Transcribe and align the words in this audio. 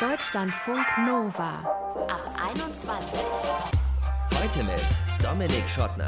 Deutschlandfunk 0.00 0.86
Nova 1.04 1.58
ab 2.06 2.22
21. 2.54 3.20
Heute 4.32 4.62
mit 4.62 4.80
Dominik 5.20 5.68
Schottner. 5.68 6.06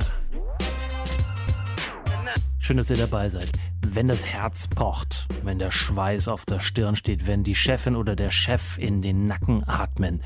Schön, 2.60 2.76
dass 2.76 2.88
ihr 2.90 2.98
dabei 2.98 3.28
seid. 3.28 3.50
Wenn 3.86 4.08
das 4.08 4.26
Herz 4.26 4.68
pocht, 4.68 5.26
wenn 5.42 5.58
der 5.58 5.70
Schweiß 5.70 6.28
auf 6.28 6.44
der 6.44 6.60
Stirn 6.60 6.96
steht, 6.96 7.26
wenn 7.26 7.42
die 7.42 7.54
Chefin 7.54 7.96
oder 7.96 8.14
der 8.14 8.30
Chef 8.30 8.78
in 8.78 9.02
den 9.02 9.26
Nacken 9.26 9.66
atmen, 9.68 10.22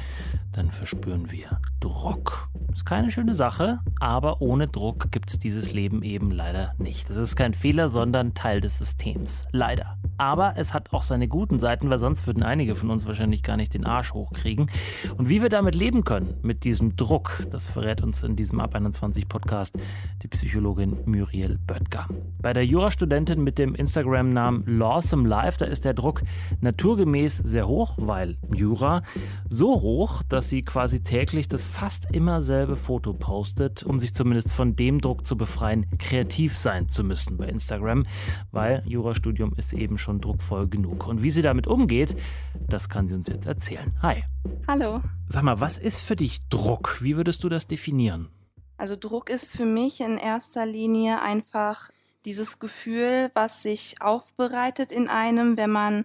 dann 0.52 0.70
verspüren 0.70 1.30
wir 1.30 1.60
Druck. 1.80 2.48
Ist 2.72 2.86
keine 2.86 3.10
schöne 3.10 3.34
Sache, 3.34 3.78
aber 4.00 4.40
ohne 4.40 4.66
Druck 4.66 5.12
gibt 5.12 5.30
es 5.30 5.38
dieses 5.38 5.72
Leben 5.72 6.02
eben 6.02 6.30
leider 6.30 6.74
nicht. 6.78 7.08
Das 7.08 7.16
ist 7.16 7.36
kein 7.36 7.54
Fehler, 7.54 7.88
sondern 7.88 8.34
Teil 8.34 8.60
des 8.60 8.78
Systems. 8.78 9.46
Leider. 9.52 9.96
Aber 10.16 10.54
es 10.56 10.74
hat 10.74 10.92
auch 10.92 11.02
seine 11.02 11.28
guten 11.28 11.58
Seiten, 11.58 11.90
weil 11.90 11.98
sonst 11.98 12.26
würden 12.26 12.42
einige 12.42 12.74
von 12.74 12.90
uns 12.90 13.06
wahrscheinlich 13.06 13.42
gar 13.42 13.56
nicht 13.56 13.74
den 13.74 13.84
Arsch 13.84 14.12
hochkriegen. 14.12 14.70
Und 15.16 15.28
wie 15.28 15.42
wir 15.42 15.48
damit 15.48 15.74
leben 15.74 16.04
können, 16.04 16.34
mit 16.42 16.64
diesem 16.64 16.96
Druck, 16.96 17.44
das 17.50 17.68
verrät 17.68 18.02
uns 18.02 18.22
in 18.22 18.34
diesem 18.34 18.60
Ab 18.60 18.74
21 18.74 19.28
Podcast 19.28 19.76
die 20.22 20.28
Psychologin 20.28 20.98
Muriel 21.04 21.58
Böttger. 21.58 22.08
Bei 22.40 22.52
der 22.52 22.66
Jurastudentin 22.66 23.43
mit 23.44 23.58
dem 23.58 23.74
Instagram-Namen 23.74 24.64
Lawsome 24.66 25.28
Life, 25.28 25.58
da 25.58 25.66
ist 25.66 25.84
der 25.84 25.94
Druck 25.94 26.22
naturgemäß 26.60 27.38
sehr 27.38 27.68
hoch, 27.68 27.94
weil 27.98 28.36
Jura 28.52 29.02
so 29.48 29.80
hoch, 29.80 30.22
dass 30.28 30.48
sie 30.48 30.62
quasi 30.62 31.02
täglich 31.02 31.48
das 31.48 31.64
fast 31.64 32.06
immer 32.12 32.42
selbe 32.42 32.76
Foto 32.76 33.12
postet, 33.12 33.82
um 33.82 34.00
sich 34.00 34.14
zumindest 34.14 34.52
von 34.52 34.74
dem 34.74 35.00
Druck 35.00 35.26
zu 35.26 35.36
befreien, 35.36 35.86
kreativ 35.98 36.56
sein 36.56 36.88
zu 36.88 37.04
müssen 37.04 37.36
bei 37.36 37.46
Instagram, 37.46 38.02
weil 38.50 38.82
Jurastudium 38.86 39.52
ist 39.56 39.72
eben 39.72 39.98
schon 39.98 40.20
druckvoll 40.20 40.68
genug. 40.68 41.06
Und 41.06 41.22
wie 41.22 41.30
sie 41.30 41.42
damit 41.42 41.66
umgeht, 41.66 42.16
das 42.68 42.88
kann 42.88 43.06
sie 43.06 43.14
uns 43.14 43.28
jetzt 43.28 43.46
erzählen. 43.46 43.92
Hi. 44.02 44.24
Hallo. 44.66 45.02
Sag 45.28 45.42
mal, 45.42 45.60
was 45.60 45.78
ist 45.78 46.00
für 46.00 46.16
dich 46.16 46.48
Druck? 46.48 46.98
Wie 47.02 47.16
würdest 47.16 47.44
du 47.44 47.48
das 47.48 47.66
definieren? 47.66 48.28
Also 48.76 48.96
Druck 48.96 49.30
ist 49.30 49.56
für 49.56 49.66
mich 49.66 50.00
in 50.00 50.18
erster 50.18 50.66
Linie 50.66 51.22
einfach 51.22 51.90
dieses 52.24 52.58
Gefühl, 52.58 53.30
was 53.34 53.62
sich 53.62 53.96
aufbereitet 54.00 54.92
in 54.92 55.08
einem, 55.08 55.56
wenn 55.56 55.70
man 55.70 56.04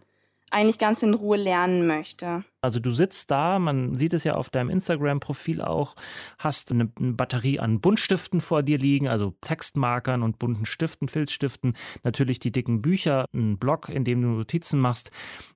eigentlich 0.51 0.79
ganz 0.79 1.03
in 1.03 1.13
Ruhe 1.13 1.37
lernen 1.37 1.85
möchte. 1.85 2.43
Also 2.61 2.79
du 2.79 2.91
sitzt 2.91 3.29
da, 3.31 3.59
man 3.59 3.95
sieht 3.95 4.13
es 4.13 4.23
ja 4.23 4.35
auf 4.35 4.49
deinem 4.49 4.69
Instagram-Profil 4.69 5.61
auch, 5.61 5.95
hast 6.37 6.71
eine, 6.71 6.85
Batterie 6.85 7.59
an 7.59 7.79
Buntstiften 7.81 8.41
vor 8.41 8.63
dir 8.63 8.77
liegen, 8.77 9.07
also 9.07 9.35
Textmarkern 9.41 10.23
und 10.23 10.39
bunten 10.39 10.65
Stiften, 10.65 11.07
Filzstiften, 11.07 11.75
natürlich 12.03 12.39
die 12.39 12.51
dicken 12.51 12.81
Bücher, 12.81 13.25
ein 13.33 13.57
Blog, 13.57 13.89
in 13.89 14.03
dem 14.03 14.21
du 14.21 14.29
Notizen 14.29 14.79
machst. 14.79 15.11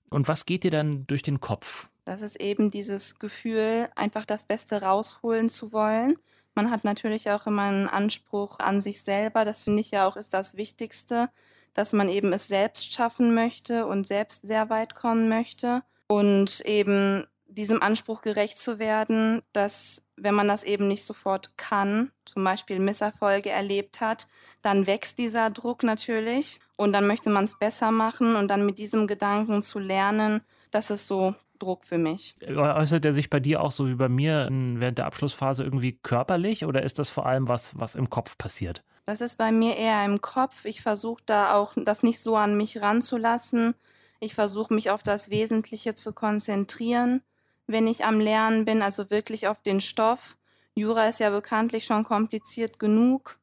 Und 0.09 0.27
was 0.27 0.45
geht 0.45 0.63
dir 0.63 0.71
dann 0.71 1.07
durch 1.07 1.23
den 1.23 1.39
Kopf? 1.39 1.89
Das 2.05 2.21
ist 2.21 2.39
eben 2.39 2.69
dieses 2.69 3.17
Gefühl, 3.17 3.89
einfach 3.95 4.25
das 4.25 4.45
Beste 4.45 4.81
rausholen 4.81 5.49
zu 5.49 5.71
wollen. 5.71 6.17
Man 6.55 6.71
hat 6.71 6.83
natürlich 6.83 7.29
auch 7.31 7.47
immer 7.47 7.63
einen 7.63 7.87
Anspruch 7.87 8.59
an 8.59 8.79
sich 8.81 9.01
selber. 9.01 9.45
Das 9.45 9.63
finde 9.63 9.81
ich 9.81 9.91
ja 9.91 10.07
auch 10.07 10.15
ist 10.15 10.33
das 10.33 10.55
Wichtigste 10.55 11.29
dass 11.73 11.93
man 11.93 12.09
eben 12.09 12.33
es 12.33 12.47
selbst 12.47 12.93
schaffen 12.93 13.33
möchte 13.33 13.85
und 13.85 14.05
selbst 14.05 14.43
sehr 14.43 14.69
weit 14.69 14.95
kommen 14.95 15.27
möchte 15.27 15.83
und 16.07 16.61
eben 16.61 17.25
diesem 17.47 17.81
Anspruch 17.83 18.21
gerecht 18.21 18.57
zu 18.57 18.79
werden, 18.79 19.41
dass 19.53 20.05
wenn 20.15 20.33
man 20.33 20.47
das 20.47 20.63
eben 20.63 20.87
nicht 20.87 21.03
sofort 21.03 21.57
kann, 21.57 22.11
zum 22.25 22.43
Beispiel 22.43 22.79
Misserfolge 22.79 23.49
erlebt 23.49 24.01
hat, 24.01 24.27
dann 24.61 24.87
wächst 24.87 25.17
dieser 25.17 25.49
Druck 25.49 25.83
natürlich 25.83 26.59
und 26.77 26.93
dann 26.93 27.05
möchte 27.05 27.29
man 27.29 27.45
es 27.45 27.57
besser 27.57 27.91
machen 27.91 28.35
und 28.35 28.47
dann 28.49 28.65
mit 28.65 28.77
diesem 28.77 29.05
Gedanken 29.05 29.61
zu 29.61 29.79
lernen, 29.79 30.41
das 30.71 30.89
ist 30.89 31.07
so 31.07 31.35
Druck 31.63 31.83
für 31.83 31.97
mich. 31.97 32.35
Äußert 32.45 33.05
er 33.05 33.13
sich 33.13 33.29
bei 33.29 33.39
dir 33.39 33.61
auch 33.61 33.71
so 33.71 33.87
wie 33.87 33.95
bei 33.95 34.09
mir 34.09 34.49
während 34.49 34.97
der 34.97 35.05
Abschlussphase 35.05 35.63
irgendwie 35.63 35.93
körperlich 35.93 36.65
oder 36.65 36.83
ist 36.83 36.99
das 36.99 37.09
vor 37.09 37.25
allem 37.25 37.47
was, 37.47 37.77
was 37.79 37.95
im 37.95 38.09
Kopf 38.09 38.37
passiert? 38.37 38.83
Das 39.05 39.21
ist 39.21 39.37
bei 39.37 39.51
mir 39.51 39.75
eher 39.75 40.05
im 40.05 40.21
Kopf. 40.21 40.65
Ich 40.65 40.81
versuche 40.81 41.23
da 41.25 41.53
auch 41.55 41.73
das 41.75 42.03
nicht 42.03 42.19
so 42.19 42.37
an 42.37 42.55
mich 42.55 42.81
ranzulassen. 42.81 43.75
Ich 44.19 44.35
versuche 44.35 44.73
mich 44.73 44.91
auf 44.91 45.03
das 45.03 45.29
Wesentliche 45.29 45.95
zu 45.95 46.13
konzentrieren, 46.13 47.21
wenn 47.67 47.87
ich 47.87 48.05
am 48.05 48.19
Lernen 48.19 48.63
bin, 48.65 48.81
also 48.81 49.09
wirklich 49.09 49.47
auf 49.47 49.61
den 49.61 49.81
Stoff. 49.81 50.37
Jura 50.75 51.07
ist 51.07 51.19
ja 51.19 51.29
bekanntlich 51.29 51.85
schon 51.85 52.03
kompliziert 52.03 52.79
genug. 52.79 53.37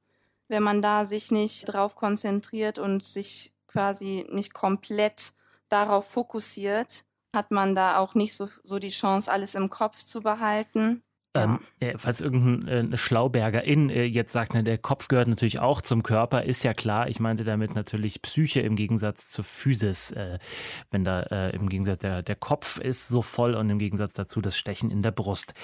Wenn 0.48 0.62
man 0.62 0.82
da 0.82 1.04
sich 1.04 1.30
nicht 1.30 1.64
drauf 1.66 1.94
konzentriert 1.94 2.78
und 2.78 3.04
sich 3.04 3.52
quasi 3.68 4.26
nicht 4.30 4.52
komplett 4.54 5.34
darauf 5.68 6.06
fokussiert, 6.10 7.04
hat 7.34 7.50
man 7.50 7.74
da 7.74 7.98
auch 7.98 8.14
nicht 8.14 8.34
so, 8.34 8.48
so 8.62 8.78
die 8.78 8.88
Chance, 8.90 9.30
alles 9.30 9.54
im 9.54 9.70
Kopf 9.70 10.02
zu 10.02 10.20
behalten. 10.22 11.02
Ähm, 11.32 11.60
ja, 11.80 11.92
falls 11.96 12.20
irgendein 12.20 12.92
äh, 12.92 12.96
Schlaubergerin 12.96 13.88
äh, 13.88 14.02
jetzt 14.02 14.32
sagt, 14.32 14.52
ne, 14.54 14.64
der 14.64 14.78
Kopf 14.78 15.06
gehört 15.06 15.28
natürlich 15.28 15.60
auch 15.60 15.80
zum 15.80 16.02
Körper, 16.02 16.42
ist 16.42 16.64
ja 16.64 16.74
klar. 16.74 17.08
Ich 17.08 17.20
meinte 17.20 17.44
damit 17.44 17.76
natürlich 17.76 18.20
Psyche 18.20 18.60
im 18.60 18.74
Gegensatz 18.74 19.30
zur 19.30 19.44
Physis. 19.44 20.10
Äh, 20.10 20.40
wenn 20.90 21.04
da 21.04 21.20
äh, 21.22 21.54
im 21.54 21.68
Gegensatz 21.68 22.00
der, 22.00 22.22
der 22.22 22.34
Kopf 22.34 22.78
ist 22.78 23.06
so 23.06 23.22
voll 23.22 23.54
und 23.54 23.70
im 23.70 23.78
Gegensatz 23.78 24.12
dazu 24.12 24.40
das 24.40 24.58
Stechen 24.58 24.90
in 24.90 25.02
der 25.02 25.12
Brust. 25.12 25.54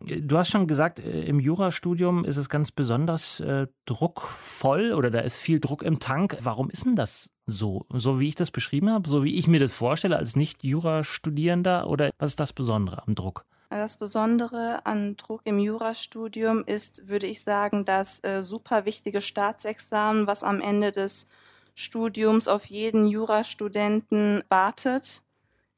Du 0.00 0.38
hast 0.38 0.50
schon 0.50 0.68
gesagt, 0.68 1.00
äh, 1.00 1.22
im 1.24 1.40
Jurastudium 1.40 2.24
ist 2.24 2.36
es 2.36 2.48
ganz 2.48 2.70
besonders 2.70 3.40
äh, 3.40 3.66
druckvoll 3.84 4.92
oder 4.92 5.10
da 5.10 5.20
ist 5.20 5.38
viel 5.38 5.58
Druck 5.58 5.82
im 5.82 5.98
Tank. 5.98 6.36
Warum 6.40 6.70
ist 6.70 6.86
denn 6.86 6.94
das 6.94 7.32
so? 7.46 7.84
So 7.92 8.20
wie 8.20 8.28
ich 8.28 8.36
das 8.36 8.52
beschrieben 8.52 8.90
habe, 8.90 9.08
so 9.08 9.24
wie 9.24 9.34
ich 9.34 9.48
mir 9.48 9.58
das 9.58 9.72
vorstelle 9.72 10.16
als 10.16 10.36
Nicht-Jurastudierender 10.36 11.88
oder 11.88 12.10
was 12.18 12.30
ist 12.30 12.40
das 12.40 12.52
Besondere 12.52 13.04
am 13.04 13.16
Druck? 13.16 13.44
Das 13.78 13.98
Besondere 13.98 14.84
an 14.84 15.16
Druck 15.16 15.42
im 15.44 15.58
Jurastudium 15.58 16.64
ist, 16.64 17.08
würde 17.08 17.26
ich 17.26 17.42
sagen, 17.42 17.84
das 17.84 18.22
äh, 18.24 18.42
super 18.42 18.84
wichtige 18.84 19.20
Staatsexamen, 19.20 20.26
was 20.26 20.42
am 20.42 20.60
Ende 20.60 20.92
des 20.92 21.28
Studiums 21.74 22.48
auf 22.48 22.64
jeden 22.64 23.06
Jurastudenten 23.06 24.42
wartet. 24.48 25.22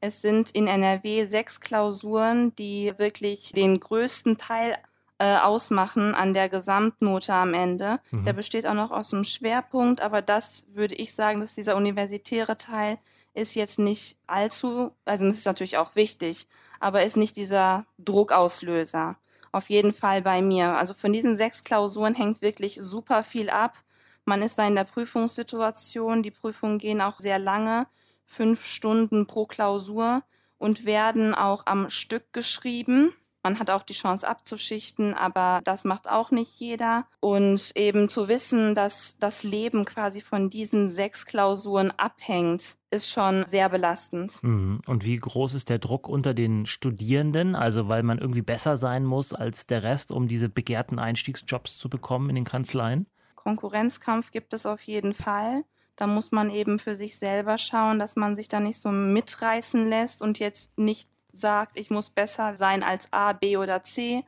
Es 0.00 0.22
sind 0.22 0.52
in 0.52 0.68
NRW 0.68 1.24
sechs 1.24 1.60
Klausuren, 1.60 2.54
die 2.54 2.92
wirklich 2.98 3.52
den 3.52 3.80
größten 3.80 4.38
Teil 4.38 4.76
äh, 5.18 5.36
ausmachen 5.38 6.14
an 6.14 6.32
der 6.32 6.48
Gesamtnote 6.48 7.34
am 7.34 7.52
Ende. 7.52 7.98
Mhm. 8.12 8.24
Der 8.24 8.32
besteht 8.32 8.66
auch 8.66 8.74
noch 8.74 8.92
aus 8.92 9.12
einem 9.12 9.24
Schwerpunkt, 9.24 10.00
aber 10.00 10.22
das 10.22 10.66
würde 10.72 10.94
ich 10.94 11.14
sagen, 11.14 11.40
dass 11.40 11.56
dieser 11.56 11.74
universitäre 11.74 12.56
Teil 12.56 12.98
ist 13.34 13.56
jetzt 13.56 13.80
nicht 13.80 14.16
allzu, 14.28 14.92
also 15.04 15.24
das 15.24 15.34
ist 15.34 15.46
natürlich 15.46 15.78
auch 15.78 15.96
wichtig, 15.96 16.46
aber 16.80 17.04
ist 17.04 17.16
nicht 17.16 17.36
dieser 17.36 17.86
Druckauslöser. 17.98 19.16
Auf 19.52 19.70
jeden 19.70 19.92
Fall 19.92 20.22
bei 20.22 20.42
mir. 20.42 20.76
Also 20.76 20.94
von 20.94 21.12
diesen 21.12 21.34
sechs 21.34 21.64
Klausuren 21.64 22.14
hängt 22.14 22.42
wirklich 22.42 22.78
super 22.80 23.22
viel 23.22 23.50
ab. 23.50 23.78
Man 24.24 24.42
ist 24.42 24.58
da 24.58 24.66
in 24.66 24.74
der 24.74 24.84
Prüfungssituation. 24.84 26.22
Die 26.22 26.30
Prüfungen 26.30 26.78
gehen 26.78 27.00
auch 27.00 27.18
sehr 27.18 27.38
lange, 27.38 27.86
fünf 28.24 28.64
Stunden 28.66 29.26
pro 29.26 29.46
Klausur 29.46 30.22
und 30.58 30.84
werden 30.84 31.34
auch 31.34 31.64
am 31.66 31.88
Stück 31.88 32.32
geschrieben. 32.32 33.14
Man 33.48 33.58
hat 33.58 33.70
auch 33.70 33.82
die 33.82 33.94
Chance 33.94 34.28
abzuschichten, 34.28 35.14
aber 35.14 35.62
das 35.64 35.84
macht 35.84 36.06
auch 36.06 36.30
nicht 36.30 36.60
jeder. 36.60 37.06
Und 37.20 37.72
eben 37.76 38.10
zu 38.10 38.28
wissen, 38.28 38.74
dass 38.74 39.16
das 39.18 39.42
Leben 39.42 39.86
quasi 39.86 40.20
von 40.20 40.50
diesen 40.50 40.86
sechs 40.86 41.24
Klausuren 41.24 41.90
abhängt, 41.96 42.76
ist 42.90 43.08
schon 43.08 43.46
sehr 43.46 43.70
belastend. 43.70 44.42
Mhm. 44.42 44.82
Und 44.86 45.06
wie 45.06 45.16
groß 45.16 45.54
ist 45.54 45.70
der 45.70 45.78
Druck 45.78 46.10
unter 46.10 46.34
den 46.34 46.66
Studierenden? 46.66 47.56
Also 47.56 47.88
weil 47.88 48.02
man 48.02 48.18
irgendwie 48.18 48.42
besser 48.42 48.76
sein 48.76 49.06
muss 49.06 49.32
als 49.32 49.66
der 49.66 49.82
Rest, 49.82 50.12
um 50.12 50.28
diese 50.28 50.50
begehrten 50.50 50.98
Einstiegsjobs 50.98 51.78
zu 51.78 51.88
bekommen 51.88 52.28
in 52.28 52.34
den 52.34 52.44
Kanzleien? 52.44 53.06
Konkurrenzkampf 53.34 54.30
gibt 54.30 54.52
es 54.52 54.66
auf 54.66 54.82
jeden 54.82 55.14
Fall. 55.14 55.64
Da 55.96 56.06
muss 56.06 56.32
man 56.32 56.50
eben 56.50 56.78
für 56.78 56.94
sich 56.94 57.18
selber 57.18 57.56
schauen, 57.56 57.98
dass 57.98 58.14
man 58.14 58.36
sich 58.36 58.48
da 58.48 58.60
nicht 58.60 58.78
so 58.78 58.90
mitreißen 58.90 59.88
lässt 59.88 60.22
und 60.22 60.38
jetzt 60.38 60.76
nicht 60.76 61.08
sagt, 61.32 61.78
ich 61.78 61.90
muss 61.90 62.10
besser 62.10 62.56
sein 62.56 62.82
als 62.82 63.12
A, 63.12 63.32
B 63.32 63.56
oder 63.56 63.82
C, 63.82 64.24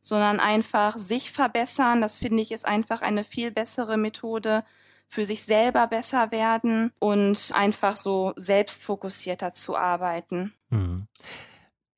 sondern 0.00 0.40
einfach 0.40 0.96
sich 0.96 1.32
verbessern. 1.32 2.00
Das 2.00 2.18
finde 2.18 2.42
ich 2.42 2.52
ist 2.52 2.66
einfach 2.66 3.02
eine 3.02 3.24
viel 3.24 3.50
bessere 3.50 3.96
Methode, 3.96 4.64
für 5.12 5.26
sich 5.26 5.42
selber 5.42 5.86
besser 5.88 6.30
werden 6.30 6.90
und 6.98 7.50
einfach 7.52 7.96
so 7.96 8.32
selbstfokussierter 8.36 9.52
zu 9.52 9.76
arbeiten. 9.76 10.54
Mhm. 10.70 11.06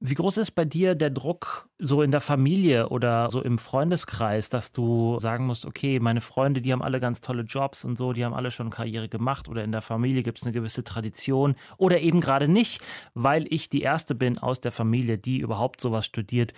Wie 0.07 0.13
groß 0.13 0.37
ist 0.37 0.51
bei 0.51 0.67
dir 0.67 0.95
der 0.95 1.09
Druck 1.09 1.67
so 1.79 2.03
in 2.03 2.11
der 2.11 2.21
Familie 2.21 2.91
oder 2.91 3.31
so 3.31 3.41
im 3.41 3.57
Freundeskreis, 3.57 4.51
dass 4.51 4.71
du 4.71 5.19
sagen 5.19 5.47
musst, 5.47 5.65
okay, 5.65 5.99
meine 5.99 6.21
Freunde, 6.21 6.61
die 6.61 6.75
haben 6.75 6.83
alle 6.83 7.01
ganz 7.01 7.23
tolle 7.23 7.45
Jobs 7.45 7.87
und 7.87 7.97
so, 7.97 8.13
die 8.13 8.23
haben 8.23 8.35
alle 8.35 8.51
schon 8.51 8.69
Karriere 8.69 9.09
gemacht 9.09 9.49
oder 9.49 9.65
in 9.65 9.73
der 9.73 9.81
Familie 9.81 10.23
gibt 10.23 10.37
es 10.37 10.45
eine 10.45 10.53
gewisse 10.53 10.85
Tradition 10.85 11.55
oder 11.79 12.01
eben 12.03 12.21
gerade 12.21 12.49
nicht, 12.49 12.83
weil 13.15 13.47
ich 13.49 13.71
die 13.71 13.81
Erste 13.81 14.15
bin 14.15 14.37
aus 14.37 14.61
der 14.61 14.73
Familie, 14.73 15.17
die 15.17 15.39
überhaupt 15.39 15.81
sowas 15.81 16.05
studiert, 16.05 16.53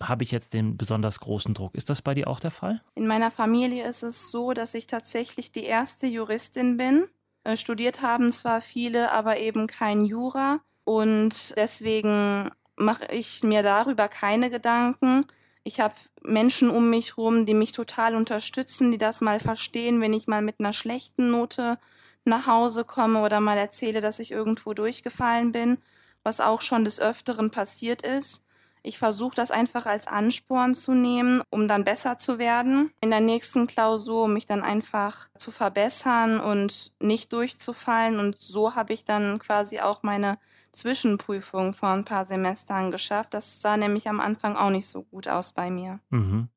habe 0.00 0.24
ich 0.24 0.32
jetzt 0.32 0.52
den 0.52 0.76
besonders 0.76 1.20
großen 1.20 1.54
Druck. 1.54 1.76
Ist 1.76 1.90
das 1.90 2.02
bei 2.02 2.14
dir 2.14 2.26
auch 2.26 2.40
der 2.40 2.50
Fall? 2.50 2.82
In 2.96 3.06
meiner 3.06 3.30
Familie 3.30 3.86
ist 3.86 4.02
es 4.02 4.32
so, 4.32 4.54
dass 4.54 4.74
ich 4.74 4.88
tatsächlich 4.88 5.52
die 5.52 5.62
erste 5.62 6.08
Juristin 6.08 6.76
bin. 6.76 7.04
Äh, 7.44 7.56
studiert 7.56 8.02
haben 8.02 8.32
zwar 8.32 8.60
viele, 8.60 9.12
aber 9.12 9.38
eben 9.38 9.68
kein 9.68 10.00
Jura. 10.00 10.58
Und 10.82 11.54
deswegen 11.56 12.50
mache 12.78 13.06
ich 13.10 13.42
mir 13.42 13.62
darüber 13.62 14.08
keine 14.08 14.50
Gedanken. 14.50 15.26
Ich 15.64 15.80
habe 15.80 15.94
Menschen 16.22 16.70
um 16.70 16.88
mich 16.88 17.16
herum, 17.16 17.44
die 17.44 17.54
mich 17.54 17.72
total 17.72 18.14
unterstützen, 18.14 18.90
die 18.90 18.98
das 18.98 19.20
mal 19.20 19.38
verstehen, 19.38 20.00
wenn 20.00 20.12
ich 20.12 20.26
mal 20.26 20.42
mit 20.42 20.60
einer 20.60 20.72
schlechten 20.72 21.30
Note 21.30 21.78
nach 22.24 22.46
Hause 22.46 22.84
komme 22.84 23.22
oder 23.22 23.40
mal 23.40 23.58
erzähle, 23.58 24.00
dass 24.00 24.18
ich 24.18 24.30
irgendwo 24.30 24.74
durchgefallen 24.74 25.52
bin, 25.52 25.78
was 26.22 26.40
auch 26.40 26.60
schon 26.60 26.84
des 26.84 27.00
Öfteren 27.00 27.50
passiert 27.50 28.02
ist. 28.02 28.44
Ich 28.82 28.98
versuche 28.98 29.34
das 29.34 29.50
einfach 29.50 29.86
als 29.86 30.06
Ansporn 30.06 30.74
zu 30.74 30.92
nehmen, 30.92 31.42
um 31.50 31.68
dann 31.68 31.84
besser 31.84 32.16
zu 32.16 32.38
werden. 32.38 32.92
In 33.00 33.10
der 33.10 33.20
nächsten 33.20 33.66
Klausur, 33.66 34.24
um 34.24 34.32
mich 34.32 34.46
dann 34.46 34.62
einfach 34.62 35.28
zu 35.36 35.50
verbessern 35.50 36.40
und 36.40 36.92
nicht 37.00 37.32
durchzufallen. 37.32 38.18
Und 38.18 38.40
so 38.40 38.74
habe 38.74 38.92
ich 38.92 39.04
dann 39.04 39.40
quasi 39.40 39.80
auch 39.80 40.02
meine 40.02 40.38
Zwischenprüfung 40.72 41.72
vor 41.72 41.90
ein 41.90 42.04
paar 42.04 42.24
Semestern 42.24 42.90
geschafft. 42.90 43.34
Das 43.34 43.60
sah 43.60 43.76
nämlich 43.76 44.08
am 44.08 44.20
Anfang 44.20 44.56
auch 44.56 44.70
nicht 44.70 44.86
so 44.86 45.02
gut 45.04 45.28
aus 45.28 45.52
bei 45.52 45.70
mir. 45.70 46.00
Mhm. 46.10 46.48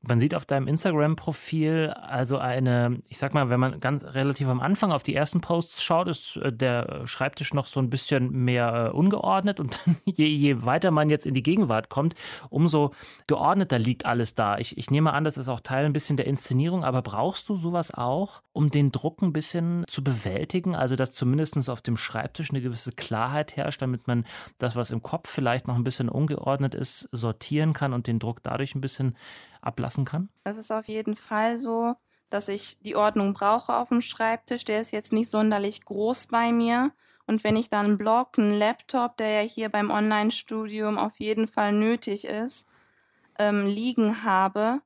Man 0.00 0.20
sieht 0.20 0.34
auf 0.34 0.46
deinem 0.46 0.68
Instagram-Profil 0.68 1.90
also 1.90 2.38
eine, 2.38 3.00
ich 3.08 3.18
sag 3.18 3.34
mal, 3.34 3.50
wenn 3.50 3.58
man 3.58 3.80
ganz 3.80 4.04
relativ 4.04 4.46
am 4.46 4.60
Anfang 4.60 4.92
auf 4.92 5.02
die 5.02 5.14
ersten 5.14 5.40
Posts 5.40 5.82
schaut, 5.82 6.08
ist 6.08 6.36
äh, 6.36 6.52
der 6.52 7.06
Schreibtisch 7.06 7.52
noch 7.52 7.66
so 7.66 7.80
ein 7.80 7.90
bisschen 7.90 8.30
mehr 8.30 8.90
äh, 8.92 8.96
ungeordnet 8.96 9.58
und 9.58 9.80
dann 9.84 9.96
je, 10.04 10.26
je 10.26 10.64
weiter 10.64 10.90
man 10.90 11.10
jetzt 11.10 11.26
in 11.26 11.34
die 11.34 11.42
Gegenwart 11.42 11.88
kommt, 11.88 12.14
umso 12.48 12.92
geordneter 13.26 13.78
liegt 13.78 14.06
alles 14.06 14.34
da. 14.34 14.58
Ich, 14.58 14.78
ich 14.78 14.90
nehme 14.90 15.12
an, 15.12 15.24
das 15.24 15.36
ist 15.36 15.48
auch 15.48 15.60
Teil 15.60 15.84
ein 15.84 15.92
bisschen 15.92 16.16
der 16.16 16.26
Inszenierung, 16.26 16.84
aber 16.84 17.02
brauchst 17.02 17.48
du 17.48 17.56
sowas 17.56 17.92
auch, 17.92 18.42
um 18.52 18.70
den 18.70 18.92
Druck 18.92 19.20
ein 19.22 19.32
bisschen 19.32 19.84
zu 19.88 20.04
bewältigen? 20.04 20.74
Also, 20.74 20.94
dass 20.94 21.12
zumindest 21.12 21.48
auf 21.68 21.82
dem 21.82 21.96
Schreibtisch 21.96 22.50
eine 22.50 22.60
gewisse 22.60 22.92
Klarheit 22.92 23.47
herrscht, 23.56 23.82
damit 23.82 24.06
man 24.06 24.26
das, 24.58 24.76
was 24.76 24.90
im 24.90 25.02
Kopf 25.02 25.28
vielleicht 25.28 25.66
noch 25.66 25.76
ein 25.76 25.84
bisschen 25.84 26.08
ungeordnet 26.08 26.74
ist, 26.74 27.08
sortieren 27.12 27.72
kann 27.72 27.92
und 27.92 28.06
den 28.06 28.18
Druck 28.18 28.42
dadurch 28.42 28.74
ein 28.74 28.80
bisschen 28.80 29.16
ablassen 29.60 30.04
kann? 30.04 30.28
Es 30.44 30.56
ist 30.56 30.70
auf 30.70 30.88
jeden 30.88 31.14
Fall 31.14 31.56
so, 31.56 31.94
dass 32.30 32.48
ich 32.48 32.80
die 32.80 32.96
Ordnung 32.96 33.34
brauche 33.34 33.76
auf 33.76 33.88
dem 33.88 34.00
Schreibtisch. 34.00 34.64
Der 34.64 34.80
ist 34.80 34.92
jetzt 34.92 35.12
nicht 35.12 35.30
sonderlich 35.30 35.84
groß 35.84 36.28
bei 36.28 36.52
mir. 36.52 36.92
Und 37.26 37.44
wenn 37.44 37.56
ich 37.56 37.68
dann 37.68 37.86
einen 37.86 37.98
Blog, 37.98 38.38
einen 38.38 38.52
Laptop, 38.52 39.16
der 39.18 39.42
ja 39.42 39.48
hier 39.48 39.68
beim 39.68 39.90
Online-Studium 39.90 40.98
auf 40.98 41.20
jeden 41.20 41.46
Fall 41.46 41.72
nötig 41.72 42.26
ist, 42.26 42.68
ähm, 43.38 43.66
liegen 43.66 44.24
habe, 44.24 44.80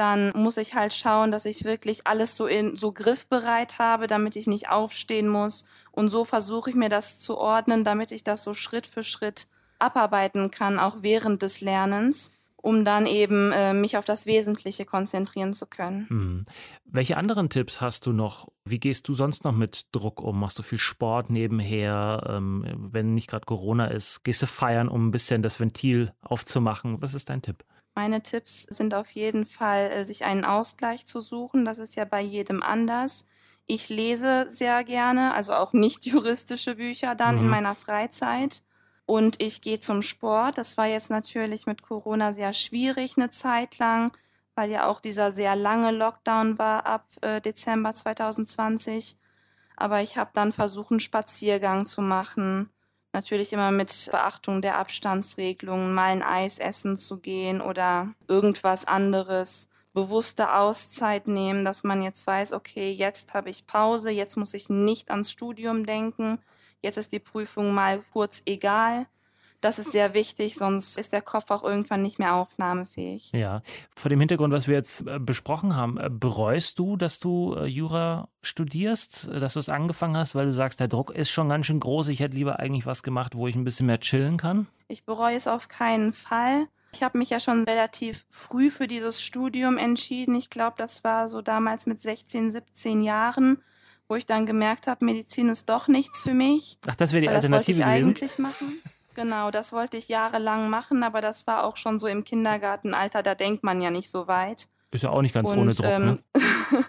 dann 0.00 0.32
muss 0.34 0.56
ich 0.56 0.74
halt 0.74 0.94
schauen, 0.94 1.30
dass 1.30 1.44
ich 1.44 1.64
wirklich 1.64 2.06
alles 2.06 2.36
so 2.36 2.46
in 2.46 2.74
so 2.74 2.90
griffbereit 2.90 3.78
habe, 3.78 4.06
damit 4.06 4.34
ich 4.34 4.46
nicht 4.46 4.70
aufstehen 4.70 5.28
muss. 5.28 5.66
Und 5.92 6.08
so 6.08 6.24
versuche 6.24 6.70
ich 6.70 6.76
mir 6.76 6.88
das 6.88 7.20
zu 7.20 7.36
ordnen, 7.36 7.84
damit 7.84 8.10
ich 8.10 8.24
das 8.24 8.42
so 8.42 8.54
Schritt 8.54 8.86
für 8.86 9.02
Schritt 9.02 9.46
abarbeiten 9.78 10.50
kann, 10.50 10.78
auch 10.78 10.96
während 11.02 11.42
des 11.42 11.60
Lernens 11.60 12.32
um 12.62 12.84
dann 12.84 13.06
eben 13.06 13.52
äh, 13.52 13.72
mich 13.72 13.96
auf 13.96 14.04
das 14.04 14.26
Wesentliche 14.26 14.84
konzentrieren 14.84 15.54
zu 15.54 15.66
können. 15.66 16.06
Hm. 16.08 16.44
Welche 16.84 17.16
anderen 17.16 17.48
Tipps 17.48 17.80
hast 17.80 18.06
du 18.06 18.12
noch? 18.12 18.48
Wie 18.64 18.78
gehst 18.78 19.08
du 19.08 19.14
sonst 19.14 19.44
noch 19.44 19.52
mit 19.52 19.86
Druck 19.92 20.20
um? 20.20 20.38
Machst 20.38 20.58
du 20.58 20.62
viel 20.62 20.78
Sport 20.78 21.30
nebenher? 21.30 22.22
Ähm, 22.28 22.90
wenn 22.92 23.14
nicht 23.14 23.28
gerade 23.28 23.46
Corona 23.46 23.86
ist, 23.86 24.24
gehst 24.24 24.42
du 24.42 24.46
feiern, 24.46 24.88
um 24.88 25.08
ein 25.08 25.10
bisschen 25.10 25.42
das 25.42 25.58
Ventil 25.58 26.12
aufzumachen? 26.20 27.00
Was 27.00 27.14
ist 27.14 27.30
dein 27.30 27.42
Tipp? 27.42 27.64
Meine 28.00 28.22
Tipps 28.22 28.62
sind 28.62 28.94
auf 28.94 29.10
jeden 29.10 29.44
Fall, 29.44 29.90
äh, 29.90 30.04
sich 30.06 30.24
einen 30.24 30.46
Ausgleich 30.46 31.04
zu 31.04 31.20
suchen. 31.20 31.66
Das 31.66 31.78
ist 31.78 31.96
ja 31.96 32.06
bei 32.06 32.22
jedem 32.22 32.62
anders. 32.62 33.26
Ich 33.66 33.90
lese 33.90 34.46
sehr 34.48 34.84
gerne, 34.84 35.34
also 35.34 35.52
auch 35.52 35.74
nicht 35.74 36.06
juristische 36.12 36.76
Bücher 36.76 37.14
dann 37.14 37.34
mhm. 37.34 37.42
in 37.42 37.48
meiner 37.50 37.74
Freizeit 37.74 38.62
und 39.04 39.42
ich 39.42 39.60
gehe 39.60 39.80
zum 39.80 40.00
Sport. 40.00 40.56
Das 40.56 40.78
war 40.78 40.86
jetzt 40.86 41.10
natürlich 41.10 41.66
mit 41.66 41.82
Corona 41.82 42.32
sehr 42.32 42.54
schwierig 42.54 43.18
eine 43.18 43.28
Zeit 43.28 43.76
lang, 43.76 44.10
weil 44.54 44.70
ja 44.70 44.86
auch 44.86 45.00
dieser 45.00 45.30
sehr 45.30 45.54
lange 45.54 45.90
Lockdown 45.90 46.56
war 46.56 46.86
ab 46.86 47.06
äh, 47.20 47.42
Dezember 47.42 47.92
2020. 47.92 49.18
Aber 49.76 50.00
ich 50.00 50.16
habe 50.16 50.30
dann 50.32 50.52
versucht, 50.52 50.92
einen 50.92 51.00
Spaziergang 51.00 51.84
zu 51.84 52.00
machen. 52.00 52.70
Natürlich 53.12 53.52
immer 53.52 53.70
mit 53.70 54.08
Beachtung 54.10 54.62
der 54.62 54.78
Abstandsregelungen, 54.78 55.92
mal 55.92 56.10
ein 56.10 56.22
Eis 56.22 56.58
essen 56.58 56.96
zu 56.96 57.18
gehen 57.18 57.60
oder 57.60 58.14
irgendwas 58.28 58.84
anderes. 58.84 59.68
Bewusste 59.92 60.54
Auszeit 60.54 61.26
nehmen, 61.26 61.64
dass 61.64 61.82
man 61.82 62.02
jetzt 62.02 62.24
weiß, 62.26 62.52
okay, 62.52 62.92
jetzt 62.92 63.34
habe 63.34 63.50
ich 63.50 63.66
Pause, 63.66 64.10
jetzt 64.10 64.36
muss 64.36 64.54
ich 64.54 64.68
nicht 64.68 65.10
ans 65.10 65.32
Studium 65.32 65.84
denken, 65.84 66.38
Jetzt 66.82 66.96
ist 66.96 67.12
die 67.12 67.18
Prüfung 67.18 67.72
mal 67.72 68.02
kurz 68.12 68.42
egal. 68.46 69.06
Das 69.60 69.78
ist 69.78 69.92
sehr 69.92 70.14
wichtig, 70.14 70.54
sonst 70.54 70.96
ist 70.96 71.12
der 71.12 71.20
Kopf 71.20 71.50
auch 71.50 71.62
irgendwann 71.62 72.00
nicht 72.00 72.18
mehr 72.18 72.34
aufnahmefähig. 72.34 73.30
Ja, 73.32 73.60
vor 73.94 74.08
dem 74.08 74.18
Hintergrund, 74.18 74.54
was 74.54 74.68
wir 74.68 74.74
jetzt 74.74 75.06
äh, 75.06 75.18
besprochen 75.18 75.76
haben, 75.76 75.98
äh, 75.98 76.08
bereust 76.10 76.78
du, 76.78 76.96
dass 76.96 77.20
du 77.20 77.54
äh, 77.54 77.66
Jura 77.66 78.28
studierst, 78.40 79.28
dass 79.28 79.54
du 79.54 79.60
es 79.60 79.68
angefangen 79.68 80.16
hast, 80.16 80.34
weil 80.34 80.46
du 80.46 80.54
sagst, 80.54 80.80
der 80.80 80.88
Druck 80.88 81.10
ist 81.10 81.30
schon 81.30 81.50
ganz 81.50 81.66
schön 81.66 81.78
groß, 81.78 82.08
ich 82.08 82.20
hätte 82.20 82.36
lieber 82.36 82.58
eigentlich 82.58 82.86
was 82.86 83.02
gemacht, 83.02 83.34
wo 83.34 83.46
ich 83.46 83.54
ein 83.54 83.64
bisschen 83.64 83.86
mehr 83.86 84.00
chillen 84.00 84.38
kann? 84.38 84.66
Ich 84.88 85.04
bereue 85.04 85.36
es 85.36 85.46
auf 85.46 85.68
keinen 85.68 86.12
Fall. 86.14 86.66
Ich 86.94 87.02
habe 87.02 87.18
mich 87.18 87.30
ja 87.30 87.38
schon 87.38 87.64
relativ 87.64 88.24
früh 88.30 88.70
für 88.70 88.88
dieses 88.88 89.22
Studium 89.22 89.78
entschieden. 89.78 90.34
Ich 90.34 90.50
glaube, 90.50 90.74
das 90.78 91.04
war 91.04 91.28
so 91.28 91.42
damals 91.42 91.86
mit 91.86 92.00
16, 92.00 92.50
17 92.50 93.02
Jahren 93.02 93.62
wo 94.08 94.16
ich 94.16 94.26
dann 94.26 94.44
gemerkt 94.44 94.88
habe, 94.88 95.04
Medizin 95.04 95.48
ist 95.48 95.68
doch 95.68 95.86
nichts 95.86 96.24
für 96.24 96.34
mich. 96.34 96.78
Ach, 96.88 96.96
das 96.96 97.12
wäre 97.12 97.22
die 97.22 97.28
Alternative 97.28 97.78
das 97.78 97.86
wollte 97.86 98.00
ich 98.00 98.06
eigentlich 98.06 98.38
machen. 98.38 98.82
Genau, 99.20 99.50
das 99.50 99.70
wollte 99.70 99.98
ich 99.98 100.08
jahrelang 100.08 100.70
machen, 100.70 101.02
aber 101.02 101.20
das 101.20 101.46
war 101.46 101.64
auch 101.64 101.76
schon 101.76 101.98
so 101.98 102.06
im 102.06 102.24
Kindergartenalter, 102.24 103.22
da 103.22 103.34
denkt 103.34 103.62
man 103.62 103.82
ja 103.82 103.90
nicht 103.90 104.10
so 104.10 104.26
weit. 104.28 104.70
Ist 104.92 105.04
ja 105.04 105.10
auch 105.10 105.20
nicht 105.20 105.34
ganz 105.34 105.50
Und, 105.50 105.58
ohne 105.58 105.72
Druck, 105.72 105.86
ähm, 105.86 106.04
ne? 106.06 106.14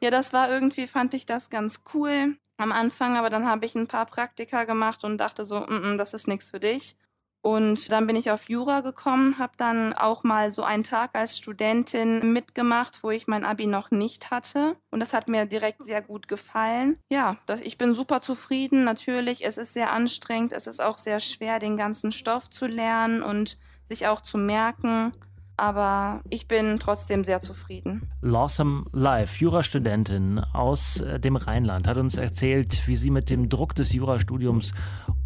ja, 0.00 0.10
das 0.10 0.34
war 0.34 0.50
irgendwie, 0.50 0.86
fand 0.86 1.14
ich 1.14 1.24
das 1.24 1.48
ganz 1.48 1.82
cool 1.94 2.36
am 2.58 2.70
Anfang, 2.70 3.16
aber 3.16 3.30
dann 3.30 3.46
habe 3.46 3.64
ich 3.64 3.74
ein 3.76 3.86
paar 3.86 4.04
Praktika 4.04 4.64
gemacht 4.64 5.04
und 5.04 5.16
dachte 5.16 5.42
so, 5.42 5.60
mm 5.60 5.64
-mm, 5.64 5.96
das 5.96 6.12
ist 6.12 6.28
nichts 6.28 6.50
für 6.50 6.60
dich. 6.60 6.96
Und 7.42 7.90
dann 7.90 8.06
bin 8.06 8.16
ich 8.16 8.30
auf 8.30 8.48
Jura 8.48 8.80
gekommen, 8.80 9.38
habe 9.38 9.52
dann 9.56 9.94
auch 9.94 10.24
mal 10.24 10.50
so 10.50 10.62
einen 10.62 10.82
Tag 10.82 11.10
als 11.14 11.38
Studentin 11.38 12.32
mitgemacht, 12.32 13.02
wo 13.02 13.10
ich 13.10 13.26
mein 13.26 13.44
Abi 13.44 13.66
noch 13.66 13.90
nicht 13.90 14.30
hatte. 14.30 14.76
Und 14.90 15.00
das 15.00 15.14
hat 15.14 15.28
mir 15.28 15.46
direkt 15.46 15.82
sehr 15.82 16.02
gut 16.02 16.28
gefallen. 16.28 16.98
Ja, 17.10 17.36
das, 17.46 17.62
ich 17.62 17.78
bin 17.78 17.94
super 17.94 18.20
zufrieden. 18.20 18.84
Natürlich, 18.84 19.44
es 19.44 19.56
ist 19.56 19.72
sehr 19.72 19.92
anstrengend. 19.92 20.52
Es 20.52 20.66
ist 20.66 20.82
auch 20.82 20.98
sehr 20.98 21.20
schwer, 21.20 21.58
den 21.58 21.76
ganzen 21.76 22.12
Stoff 22.12 22.50
zu 22.50 22.66
lernen 22.66 23.22
und 23.22 23.58
sich 23.84 24.06
auch 24.06 24.20
zu 24.20 24.36
merken 24.36 25.12
aber 25.60 26.22
ich 26.30 26.48
bin 26.48 26.78
trotzdem 26.78 27.22
sehr 27.22 27.42
zufrieden. 27.42 28.08
Lawsome 28.22 28.86
Life, 28.92 29.38
Jurastudentin 29.38 30.38
aus 30.54 31.02
äh, 31.02 31.20
dem 31.20 31.36
Rheinland, 31.36 31.86
hat 31.86 31.98
uns 31.98 32.16
erzählt, 32.16 32.88
wie 32.88 32.96
sie 32.96 33.10
mit 33.10 33.28
dem 33.28 33.50
Druck 33.50 33.74
des 33.74 33.92
Jurastudiums 33.92 34.72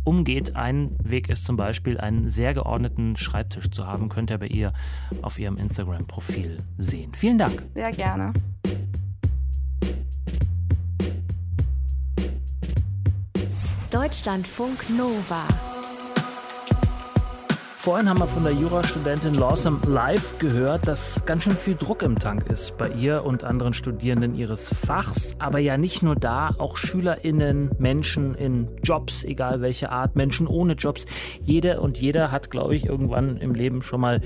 umgeht. 0.04 0.56
Ein 0.56 0.96
Weg 1.02 1.28
ist 1.28 1.44
zum 1.44 1.56
Beispiel, 1.56 1.98
einen 1.98 2.28
sehr 2.28 2.54
geordneten 2.54 3.16
Schreibtisch 3.16 3.70
zu 3.70 3.86
haben. 3.86 4.08
Könnt 4.08 4.30
ihr 4.30 4.38
bei 4.38 4.46
ihr 4.46 4.72
auf 5.22 5.38
ihrem 5.38 5.56
Instagram-Profil 5.56 6.58
sehen. 6.78 7.12
Vielen 7.14 7.38
Dank. 7.38 7.62
Sehr 7.74 7.92
gerne. 7.92 8.32
Deutschlandfunk 13.90 14.90
Nova. 14.90 15.46
Vorhin 17.84 18.08
haben 18.08 18.18
wir 18.18 18.26
von 18.26 18.44
der 18.44 18.54
Jurastudentin 18.54 19.34
Lawsome 19.34 19.78
Live 19.86 20.38
gehört, 20.38 20.88
dass 20.88 21.20
ganz 21.26 21.44
schön 21.44 21.54
viel 21.54 21.74
Druck 21.74 22.00
im 22.00 22.18
Tank 22.18 22.48
ist 22.48 22.78
bei 22.78 22.88
ihr 22.88 23.26
und 23.26 23.44
anderen 23.44 23.74
Studierenden 23.74 24.34
ihres 24.34 24.72
Fachs. 24.72 25.36
Aber 25.38 25.58
ja 25.58 25.76
nicht 25.76 26.02
nur 26.02 26.16
da, 26.16 26.54
auch 26.56 26.78
SchülerInnen, 26.78 27.72
Menschen 27.76 28.34
in 28.36 28.68
Jobs, 28.82 29.22
egal 29.22 29.60
welche 29.60 29.92
Art, 29.92 30.16
Menschen 30.16 30.46
ohne 30.46 30.72
Jobs. 30.72 31.04
Jede 31.42 31.82
und 31.82 31.98
jeder 31.98 32.32
hat, 32.32 32.50
glaube 32.50 32.74
ich, 32.74 32.86
irgendwann 32.86 33.36
im 33.36 33.54
Leben 33.54 33.82
schon 33.82 34.00
mal 34.00 34.22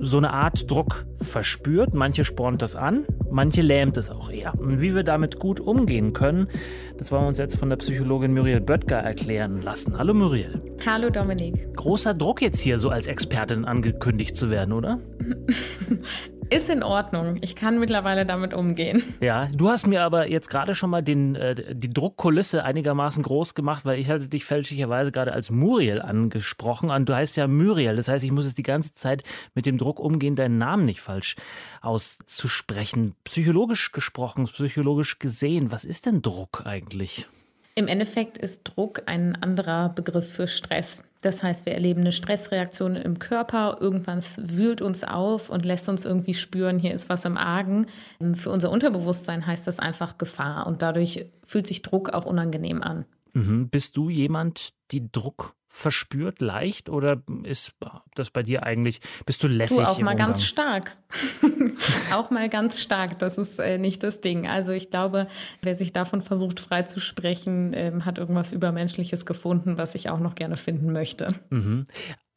so 0.00 0.16
eine 0.16 0.32
Art 0.32 0.70
Druck 0.70 1.06
verspürt. 1.20 1.94
Manche 1.94 2.24
spornt 2.24 2.62
das 2.62 2.76
an, 2.76 3.04
manche 3.30 3.60
lähmt 3.60 3.96
es 3.96 4.10
auch 4.10 4.30
eher. 4.30 4.54
Und 4.58 4.80
wie 4.80 4.94
wir 4.94 5.02
damit 5.02 5.38
gut 5.38 5.60
umgehen 5.60 6.12
können, 6.12 6.48
das 6.96 7.12
wollen 7.12 7.22
wir 7.22 7.28
uns 7.28 7.38
jetzt 7.38 7.56
von 7.56 7.68
der 7.68 7.76
Psychologin 7.76 8.34
Muriel 8.34 8.60
Böttger 8.60 8.98
erklären 8.98 9.62
lassen. 9.62 9.96
Hallo 9.98 10.14
Muriel. 10.14 10.60
Hallo 10.84 11.10
Dominik. 11.10 11.74
Großer 11.74 12.14
Druck 12.14 12.42
jetzt 12.42 12.60
hier 12.60 12.78
so 12.78 12.90
als 12.90 13.06
Expertin 13.06 13.64
angekündigt 13.64 14.36
zu 14.36 14.50
werden, 14.50 14.72
oder? 14.72 15.00
Ist 16.50 16.70
in 16.70 16.82
Ordnung. 16.82 17.36
Ich 17.42 17.56
kann 17.56 17.78
mittlerweile 17.78 18.24
damit 18.24 18.54
umgehen. 18.54 19.02
Ja, 19.20 19.48
du 19.52 19.68
hast 19.68 19.86
mir 19.86 20.02
aber 20.02 20.28
jetzt 20.28 20.48
gerade 20.48 20.74
schon 20.74 20.90
mal 20.90 21.02
den, 21.02 21.34
äh, 21.34 21.74
die 21.74 21.92
Druckkulisse 21.92 22.64
einigermaßen 22.64 23.22
groß 23.22 23.54
gemacht, 23.54 23.84
weil 23.84 23.98
ich 23.98 24.08
hatte 24.08 24.28
dich 24.28 24.44
fälschlicherweise 24.44 25.10
gerade 25.10 25.32
als 25.32 25.50
Muriel 25.50 26.00
angesprochen 26.00 26.90
und 26.90 27.08
du 27.08 27.14
heißt 27.14 27.36
ja 27.36 27.48
Muriel. 27.48 27.96
Das 27.96 28.08
heißt, 28.08 28.24
ich 28.24 28.30
muss 28.30 28.46
jetzt 28.46 28.58
die 28.58 28.62
ganze 28.62 28.94
Zeit 28.94 29.24
mit 29.54 29.66
dem 29.66 29.76
Druck 29.76 29.98
umgehen, 29.98 30.36
deinen 30.36 30.56
Namen 30.56 30.84
nicht 30.84 31.00
falsch 31.00 31.34
auszusprechen. 31.82 33.16
Psychologisch 33.24 33.92
gesprochen, 33.92 34.44
psychologisch 34.44 35.18
gesehen, 35.18 35.72
was 35.72 35.84
ist 35.84 36.06
denn 36.06 36.22
Druck 36.22 36.62
eigentlich? 36.64 37.26
Im 37.74 37.88
Endeffekt 37.88 38.38
ist 38.38 38.62
Druck 38.64 39.02
ein 39.06 39.36
anderer 39.36 39.90
Begriff 39.90 40.32
für 40.32 40.46
Stress. 40.46 41.02
Das 41.20 41.42
heißt, 41.42 41.66
wir 41.66 41.74
erleben 41.74 42.00
eine 42.00 42.12
Stressreaktion 42.12 42.94
im 42.94 43.18
Körper, 43.18 43.78
irgendwas 43.80 44.36
wühlt 44.40 44.80
uns 44.80 45.02
auf 45.02 45.50
und 45.50 45.64
lässt 45.64 45.88
uns 45.88 46.04
irgendwie 46.04 46.34
spüren, 46.34 46.78
hier 46.78 46.94
ist 46.94 47.08
was 47.08 47.24
im 47.24 47.36
Argen. 47.36 47.86
Für 48.34 48.50
unser 48.50 48.70
Unterbewusstsein 48.70 49.46
heißt 49.46 49.66
das 49.66 49.80
einfach 49.80 50.18
Gefahr 50.18 50.66
und 50.66 50.82
dadurch 50.82 51.26
fühlt 51.44 51.66
sich 51.66 51.82
Druck 51.82 52.10
auch 52.10 52.24
unangenehm 52.24 52.82
an. 52.82 53.04
Mhm. 53.32 53.68
Bist 53.68 53.96
du 53.96 54.10
jemand, 54.10 54.70
die 54.92 55.10
Druck 55.10 55.54
verspürt 55.68 56.40
leicht 56.40 56.88
oder 56.88 57.22
ist 57.44 57.74
das 58.14 58.30
bei 58.30 58.42
dir 58.42 58.64
eigentlich, 58.64 59.00
bist 59.26 59.42
du 59.42 59.48
lässig? 59.48 59.78
Du 59.78 59.82
auch 59.84 59.98
mal 59.98 60.12
Umgang? 60.12 60.28
ganz 60.28 60.44
stark. 60.44 60.96
auch 62.12 62.30
mal 62.30 62.48
ganz 62.48 62.80
stark, 62.80 63.18
das 63.18 63.38
ist 63.38 63.58
äh, 63.58 63.78
nicht 63.78 64.02
das 64.02 64.20
Ding. 64.20 64.46
Also 64.46 64.72
ich 64.72 64.90
glaube, 64.90 65.28
wer 65.62 65.74
sich 65.74 65.92
davon 65.92 66.22
versucht 66.22 66.58
freizusprechen, 66.60 67.72
ähm, 67.74 68.04
hat 68.04 68.18
irgendwas 68.18 68.52
Übermenschliches 68.52 69.26
gefunden, 69.26 69.78
was 69.78 69.94
ich 69.94 70.08
auch 70.08 70.20
noch 70.20 70.34
gerne 70.34 70.56
finden 70.56 70.92
möchte. 70.92 71.28
Mhm. 71.50 71.86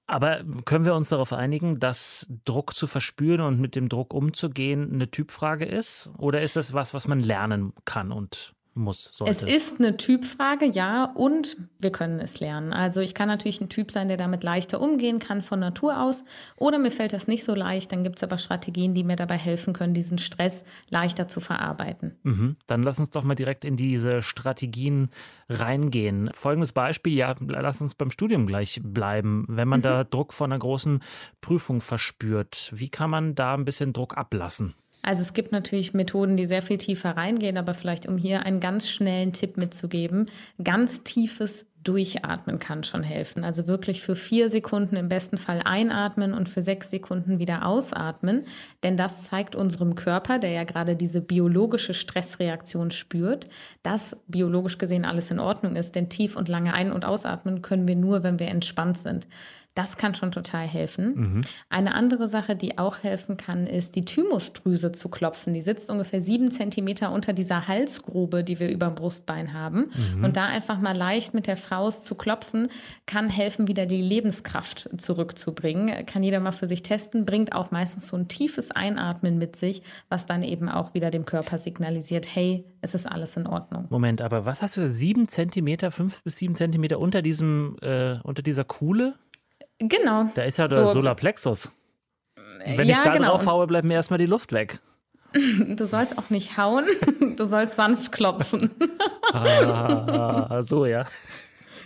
Aber 0.07 0.41
können 0.65 0.83
wir 0.83 0.93
uns 0.93 1.07
darauf 1.07 1.31
einigen, 1.31 1.79
dass 1.79 2.27
Druck 2.43 2.75
zu 2.75 2.85
verspüren 2.85 3.39
und 3.39 3.61
mit 3.61 3.75
dem 3.75 3.88
Druck 3.88 4.13
umzugehen 4.13 4.91
eine 4.93 5.09
Typfrage 5.09 5.63
ist? 5.63 6.11
Oder 6.17 6.41
ist 6.41 6.57
das 6.57 6.73
was, 6.73 6.93
was 6.93 7.07
man 7.07 7.21
lernen 7.21 7.71
kann 7.85 8.11
und 8.11 8.53
muss, 8.73 9.09
sollte. 9.11 9.31
Es 9.31 9.43
ist 9.43 9.79
eine 9.79 9.97
Typfrage, 9.97 10.65
ja, 10.65 11.05
und 11.05 11.57
wir 11.79 11.91
können 11.91 12.19
es 12.19 12.39
lernen. 12.39 12.71
Also 12.71 13.01
ich 13.01 13.13
kann 13.13 13.27
natürlich 13.27 13.59
ein 13.59 13.69
Typ 13.69 13.91
sein, 13.91 14.07
der 14.07 14.17
damit 14.17 14.43
leichter 14.43 14.79
umgehen 14.79 15.19
kann 15.19 15.41
von 15.41 15.59
Natur 15.59 16.01
aus, 16.01 16.23
oder 16.55 16.79
mir 16.79 16.91
fällt 16.91 17.13
das 17.13 17.27
nicht 17.27 17.43
so 17.43 17.53
leicht, 17.53 17.91
dann 17.91 18.03
gibt 18.03 18.17
es 18.17 18.23
aber 18.23 18.37
Strategien, 18.37 18.93
die 18.93 19.03
mir 19.03 19.15
dabei 19.15 19.37
helfen 19.37 19.73
können, 19.73 19.93
diesen 19.93 20.17
Stress 20.17 20.63
leichter 20.89 21.27
zu 21.27 21.41
verarbeiten. 21.41 22.17
Mhm. 22.23 22.55
Dann 22.67 22.83
lass 22.83 22.99
uns 22.99 23.09
doch 23.09 23.23
mal 23.23 23.35
direkt 23.35 23.65
in 23.65 23.75
diese 23.75 24.21
Strategien 24.21 25.09
reingehen. 25.49 26.29
Folgendes 26.33 26.71
Beispiel, 26.71 27.13
ja, 27.13 27.35
lass 27.39 27.81
uns 27.81 27.95
beim 27.95 28.11
Studium 28.11 28.47
gleich 28.47 28.79
bleiben. 28.83 29.45
Wenn 29.49 29.67
man 29.67 29.81
mhm. 29.81 29.83
da 29.83 30.03
Druck 30.03 30.33
vor 30.33 30.47
einer 30.47 30.59
großen 30.59 31.01
Prüfung 31.41 31.81
verspürt, 31.81 32.71
wie 32.73 32.89
kann 32.89 33.09
man 33.09 33.35
da 33.35 33.53
ein 33.53 33.65
bisschen 33.65 33.91
Druck 33.93 34.17
ablassen? 34.17 34.75
Also 35.01 35.22
es 35.22 35.34
gibt 35.34 35.51
natürlich 35.51 35.93
Methoden, 35.93 36.38
die 36.38 36.46
sehr 36.46 36.62
viel 36.62 36.77
tiefer 36.77 37.12
reingehen, 37.17 37.58
aber 37.58 37.74
vielleicht 37.74 38.08
um 38.08 38.17
hier 38.17 38.46
einen 38.46 38.60
ganz 38.60 38.89
schnellen 38.89 39.34
Tipp 39.34 39.58
mitzugeben, 39.58 40.27
ganz 40.63 41.03
tiefes 41.03 41.65
Durchatmen 41.84 42.60
kann 42.60 42.84
schon 42.84 43.01
helfen. 43.01 43.43
Also 43.43 43.65
wirklich 43.65 44.01
für 44.01 44.15
vier 44.15 44.50
Sekunden 44.50 44.96
im 44.96 45.10
besten 45.10 45.38
Fall 45.38 45.62
einatmen 45.65 46.34
und 46.34 46.48
für 46.48 46.62
sechs 46.62 46.91
Sekunden 46.91 47.39
wieder 47.39 47.65
ausatmen. 47.65 48.43
Denn 48.84 48.98
das 48.98 49.24
zeigt 49.24 49.55
unserem 49.55 49.96
Körper, 49.96 50.38
der 50.38 50.51
ja 50.51 50.63
gerade 50.63 50.96
diese 50.96 51.22
biologische 51.22 51.96
Stressreaktion 51.96 52.91
spürt, 52.91 53.48
dass 53.81 54.15
biologisch 54.27 54.77
gesehen 54.77 55.05
alles 55.05 55.31
in 55.31 55.39
Ordnung 55.39 55.75
ist. 55.75 55.96
Denn 55.96 56.10
tief 56.10 56.36
und 56.36 56.50
lange 56.50 56.75
ein- 56.75 56.91
und 56.91 57.03
ausatmen 57.03 57.63
können 57.63 57.88
wir 57.88 57.96
nur, 57.96 58.22
wenn 58.22 58.39
wir 58.39 58.50
entspannt 58.50 59.00
sind. 59.00 59.25
Das 59.73 59.95
kann 59.95 60.15
schon 60.15 60.33
total 60.33 60.67
helfen. 60.67 61.13
Mhm. 61.15 61.41
Eine 61.69 61.95
andere 61.95 62.27
Sache, 62.27 62.57
die 62.57 62.77
auch 62.77 63.03
helfen 63.03 63.37
kann, 63.37 63.67
ist 63.67 63.95
die 63.95 64.01
Thymusdrüse 64.01 64.91
zu 64.91 65.07
klopfen. 65.07 65.53
Die 65.53 65.61
sitzt 65.61 65.89
ungefähr 65.89 66.21
sieben 66.21 66.51
Zentimeter 66.51 67.11
unter 67.13 67.31
dieser 67.31 67.69
Halsgrube, 67.69 68.43
die 68.43 68.59
wir 68.59 68.69
über 68.69 68.87
dem 68.87 68.95
Brustbein 68.95 69.53
haben. 69.53 69.91
Mhm. 70.15 70.25
Und 70.25 70.35
da 70.35 70.45
einfach 70.45 70.79
mal 70.79 70.95
leicht 70.95 71.33
mit 71.33 71.47
der 71.47 71.55
Faust 71.55 72.03
zu 72.03 72.15
klopfen, 72.15 72.67
kann 73.05 73.29
helfen, 73.29 73.69
wieder 73.69 73.85
die 73.85 74.01
Lebenskraft 74.01 74.89
zurückzubringen. 74.97 76.05
Kann 76.05 76.21
jeder 76.21 76.41
mal 76.41 76.51
für 76.51 76.67
sich 76.67 76.83
testen, 76.83 77.25
bringt 77.25 77.53
auch 77.53 77.71
meistens 77.71 78.07
so 78.07 78.17
ein 78.17 78.27
tiefes 78.27 78.71
Einatmen 78.71 79.37
mit 79.37 79.55
sich, 79.55 79.83
was 80.09 80.25
dann 80.25 80.43
eben 80.43 80.67
auch 80.67 80.93
wieder 80.93 81.11
dem 81.11 81.25
Körper 81.25 81.57
signalisiert, 81.57 82.27
hey, 82.35 82.65
es 82.81 82.93
ist 82.93 83.05
alles 83.05 83.37
in 83.37 83.47
Ordnung. 83.47 83.85
Moment, 83.89 84.21
aber 84.21 84.45
was 84.45 84.61
hast 84.61 84.75
du, 84.75 84.87
sieben 84.89 85.29
Zentimeter, 85.29 85.91
fünf 85.91 86.23
bis 86.23 86.37
sieben 86.37 86.55
Zentimeter 86.55 86.99
unter 86.99 87.21
diesem, 87.21 87.77
äh, 87.81 88.19
unter 88.23 88.41
dieser 88.41 88.65
Kuhle? 88.65 89.15
Genau. 89.81 90.29
Da 90.35 90.43
ist 90.43 90.57
ja 90.57 90.67
der 90.67 90.85
so, 90.85 90.93
Solarplexus. 90.93 91.71
Wenn 92.65 92.88
ja, 92.88 92.93
ich 92.93 93.00
da 93.00 93.13
genau. 93.13 93.29
drauf 93.29 93.45
haue, 93.47 93.67
bleibt 93.67 93.88
mir 93.88 93.95
erstmal 93.95 94.19
die 94.19 94.25
Luft 94.25 94.53
weg. 94.53 94.79
Du 95.33 95.88
sollst 95.88 96.17
auch 96.17 96.29
nicht 96.29 96.57
hauen, 96.57 96.85
du 97.38 97.45
sollst 97.45 97.77
sanft 97.77 98.11
klopfen. 98.11 98.69
ah, 99.31 100.61
so, 100.61 100.85
ja. 100.85 101.05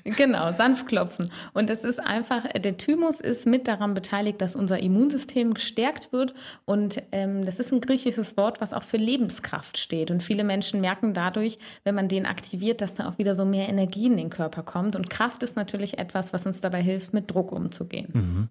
Genau, 0.06 0.54
sanft 0.54 0.88
klopfen. 0.88 1.32
Und 1.54 1.72
es 1.72 1.84
ist 1.84 2.00
einfach, 2.00 2.44
der 2.54 2.78
Thymus 2.78 3.20
ist 3.20 3.48
mit 3.48 3.68
daran 3.68 3.96
beteiligt, 3.96 4.40
dass 4.40 4.56
unser 4.56 4.80
Immunsystem 4.80 5.56
gestärkt 5.56 6.14
wird. 6.14 6.36
Und 6.66 7.02
ähm, 7.12 7.44
das 7.44 7.60
ist 7.60 7.74
ein 7.74 7.82
griechisches 7.82 8.38
Wort, 8.38 8.62
was 8.62 8.72
auch 8.72 8.84
für 8.84 8.98
Lebenskraft 8.98 9.80
steht. 9.80 10.12
Und 10.12 10.22
viele 10.22 10.44
Menschen 10.44 10.80
merken 10.80 11.16
dadurch, 11.16 11.58
wenn 11.84 11.96
man 11.96 12.08
den 12.08 12.28
aktiviert, 12.28 12.82
dass 12.82 12.94
da 12.94 13.10
auch 13.10 13.18
wieder 13.18 13.34
so 13.34 13.46
mehr 13.46 13.68
Energie 13.68 14.06
in 14.06 14.18
den 14.18 14.30
Körper 14.30 14.62
kommt. 14.62 14.96
Und 14.96 15.10
Kraft 15.10 15.42
ist 15.42 15.56
natürlich 15.56 15.98
etwas, 15.98 16.34
was 16.34 16.46
uns 16.46 16.62
dabei 16.62 16.84
hilft, 16.84 17.12
mit 17.12 17.32
Druck 17.32 17.52
umzugehen. 17.52 18.10
Mhm. 18.14 18.50